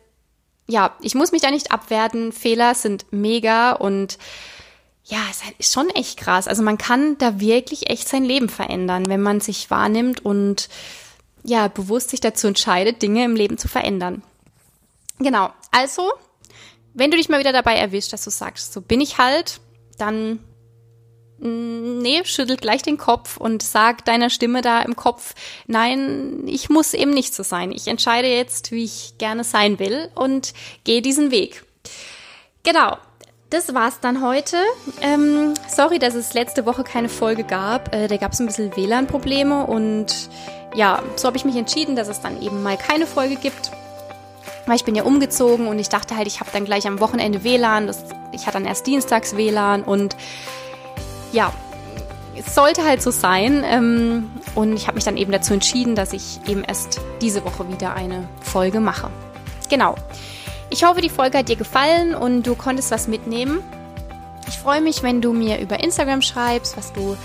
ja, 0.68 0.94
ich 1.00 1.14
muss 1.14 1.32
mich 1.32 1.42
da 1.42 1.50
nicht 1.50 1.72
abwerten, 1.72 2.32
Fehler 2.32 2.74
sind 2.74 3.06
mega 3.10 3.72
und 3.72 4.18
ja, 5.08 5.20
es 5.30 5.40
ist 5.58 5.72
schon 5.72 5.88
echt 5.90 6.18
krass. 6.18 6.46
Also 6.46 6.62
man 6.62 6.76
kann 6.76 7.16
da 7.16 7.40
wirklich 7.40 7.88
echt 7.88 8.08
sein 8.08 8.24
Leben 8.24 8.50
verändern, 8.50 9.08
wenn 9.08 9.22
man 9.22 9.40
sich 9.40 9.70
wahrnimmt 9.70 10.24
und 10.24 10.68
ja, 11.42 11.68
bewusst 11.68 12.10
sich 12.10 12.20
dazu 12.20 12.46
entscheidet, 12.46 13.00
Dinge 13.00 13.24
im 13.24 13.34
Leben 13.34 13.56
zu 13.56 13.68
verändern. 13.68 14.22
Genau. 15.18 15.50
Also, 15.70 16.12
wenn 16.92 17.10
du 17.10 17.16
dich 17.16 17.30
mal 17.30 17.40
wieder 17.40 17.52
dabei 17.52 17.76
erwischt, 17.76 18.12
dass 18.12 18.24
du 18.24 18.30
sagst, 18.30 18.74
so 18.74 18.82
bin 18.82 19.00
ich 19.00 19.16
halt, 19.16 19.60
dann 19.96 20.40
mm, 21.38 22.02
nee, 22.02 22.22
schüttel 22.24 22.58
gleich 22.58 22.82
den 22.82 22.98
Kopf 22.98 23.38
und 23.38 23.62
sag 23.62 24.04
deiner 24.04 24.28
Stimme 24.28 24.60
da 24.60 24.82
im 24.82 24.94
Kopf, 24.94 25.34
nein, 25.66 26.42
ich 26.46 26.68
muss 26.68 26.92
eben 26.92 27.12
nicht 27.12 27.34
so 27.34 27.42
sein. 27.42 27.72
Ich 27.72 27.88
entscheide 27.88 28.28
jetzt, 28.28 28.72
wie 28.72 28.84
ich 28.84 29.14
gerne 29.16 29.42
sein 29.42 29.78
will 29.78 30.10
und 30.14 30.52
gehe 30.84 31.00
diesen 31.00 31.30
Weg. 31.30 31.64
Genau 32.62 32.98
das 33.50 33.72
war's 33.74 34.00
dann 34.00 34.22
heute. 34.22 34.56
Ähm, 35.00 35.54
sorry, 35.68 35.98
dass 35.98 36.14
es 36.14 36.34
letzte 36.34 36.66
Woche 36.66 36.84
keine 36.84 37.08
Folge 37.08 37.44
gab. 37.44 37.94
Äh, 37.94 38.08
da 38.08 38.16
gab 38.16 38.32
es 38.32 38.40
ein 38.40 38.46
bisschen 38.46 38.76
WLAN-Probleme 38.76 39.66
und 39.66 40.28
ja, 40.74 41.02
so 41.16 41.26
habe 41.26 41.36
ich 41.36 41.44
mich 41.44 41.56
entschieden, 41.56 41.96
dass 41.96 42.08
es 42.08 42.20
dann 42.20 42.42
eben 42.42 42.62
mal 42.62 42.76
keine 42.76 43.06
Folge 43.06 43.36
gibt. 43.36 43.70
Weil 44.66 44.76
ich 44.76 44.84
bin 44.84 44.94
ja 44.94 45.04
umgezogen 45.04 45.66
und 45.66 45.78
ich 45.78 45.88
dachte 45.88 46.14
halt, 46.14 46.26
ich 46.26 46.40
habe 46.40 46.50
dann 46.52 46.66
gleich 46.66 46.86
am 46.86 47.00
Wochenende 47.00 47.42
WLAN. 47.42 47.86
Das, 47.86 48.04
ich 48.32 48.46
hatte 48.46 48.58
dann 48.58 48.66
erst 48.66 48.86
dienstags 48.86 49.34
WLAN 49.34 49.82
und 49.82 50.14
ja, 51.32 51.52
es 52.36 52.54
sollte 52.54 52.84
halt 52.84 53.00
so 53.00 53.10
sein. 53.10 53.64
Ähm, 53.64 54.30
und 54.54 54.74
ich 54.74 54.86
habe 54.86 54.96
mich 54.96 55.04
dann 55.04 55.16
eben 55.16 55.32
dazu 55.32 55.54
entschieden, 55.54 55.94
dass 55.94 56.12
ich 56.12 56.40
eben 56.46 56.64
erst 56.64 57.00
diese 57.22 57.44
Woche 57.46 57.66
wieder 57.70 57.94
eine 57.94 58.28
Folge 58.42 58.80
mache. 58.80 59.08
Genau. 59.70 59.94
Ich 60.70 60.84
hoffe, 60.84 61.00
die 61.00 61.08
Folge 61.08 61.38
hat 61.38 61.48
dir 61.48 61.56
gefallen 61.56 62.14
und 62.14 62.46
du 62.46 62.54
konntest 62.54 62.90
was 62.90 63.08
mitnehmen. 63.08 63.60
Ich 64.48 64.58
freue 64.58 64.80
mich, 64.80 65.02
wenn 65.02 65.22
du 65.22 65.32
mir 65.32 65.58
über 65.60 65.82
Instagram 65.82 66.20
schreibst, 66.20 66.76
was 66.76 66.92
du 66.92 67.16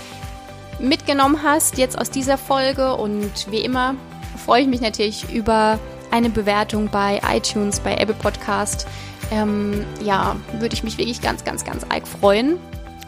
mitgenommen 0.78 1.42
hast 1.42 1.78
jetzt 1.78 1.98
aus 1.98 2.10
dieser 2.10 2.38
Folge. 2.38 2.94
Und 2.94 3.50
wie 3.50 3.60
immer 3.60 3.96
freue 4.44 4.62
ich 4.62 4.68
mich 4.68 4.80
natürlich 4.80 5.30
über 5.32 5.78
eine 6.10 6.30
Bewertung 6.30 6.88
bei 6.88 7.20
iTunes, 7.30 7.80
bei 7.80 7.96
Apple 7.96 8.14
Podcast. 8.14 8.86
Ähm, 9.30 9.84
ja, 10.02 10.36
würde 10.58 10.74
ich 10.74 10.82
mich 10.82 10.96
wirklich 10.96 11.20
ganz, 11.20 11.44
ganz, 11.44 11.64
ganz 11.64 11.84
arg 11.88 12.06
freuen. 12.08 12.58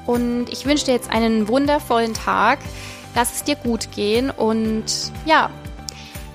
Und 0.06 0.46
ich 0.50 0.66
wünsche 0.66 0.84
dir 0.84 0.92
jetzt 0.92 1.10
einen 1.10 1.48
wundervollen 1.48 2.14
Tag. 2.14 2.58
Lass 3.14 3.34
es 3.34 3.44
dir 3.44 3.56
gut 3.56 3.90
gehen 3.92 4.30
und 4.30 4.84
ja, 5.24 5.50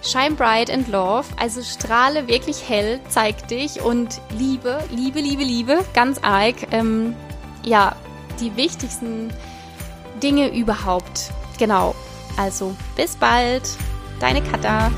Shine 0.03 0.35
bright 0.35 0.71
and 0.71 0.87
love, 0.87 1.25
also 1.37 1.61
strahle 1.61 2.27
wirklich 2.27 2.67
hell, 2.67 2.99
zeig 3.07 3.47
dich 3.47 3.81
und 3.81 4.19
liebe, 4.35 4.83
liebe, 4.89 5.19
liebe, 5.19 5.43
liebe, 5.43 5.85
ganz 5.93 6.17
arg, 6.23 6.55
ähm, 6.71 7.15
ja, 7.63 7.95
die 8.39 8.55
wichtigsten 8.55 9.31
Dinge 10.23 10.53
überhaupt. 10.53 11.31
Genau. 11.59 11.93
Also, 12.35 12.75
bis 12.95 13.15
bald, 13.15 13.63
deine 14.19 14.41
Katha. 14.41 14.91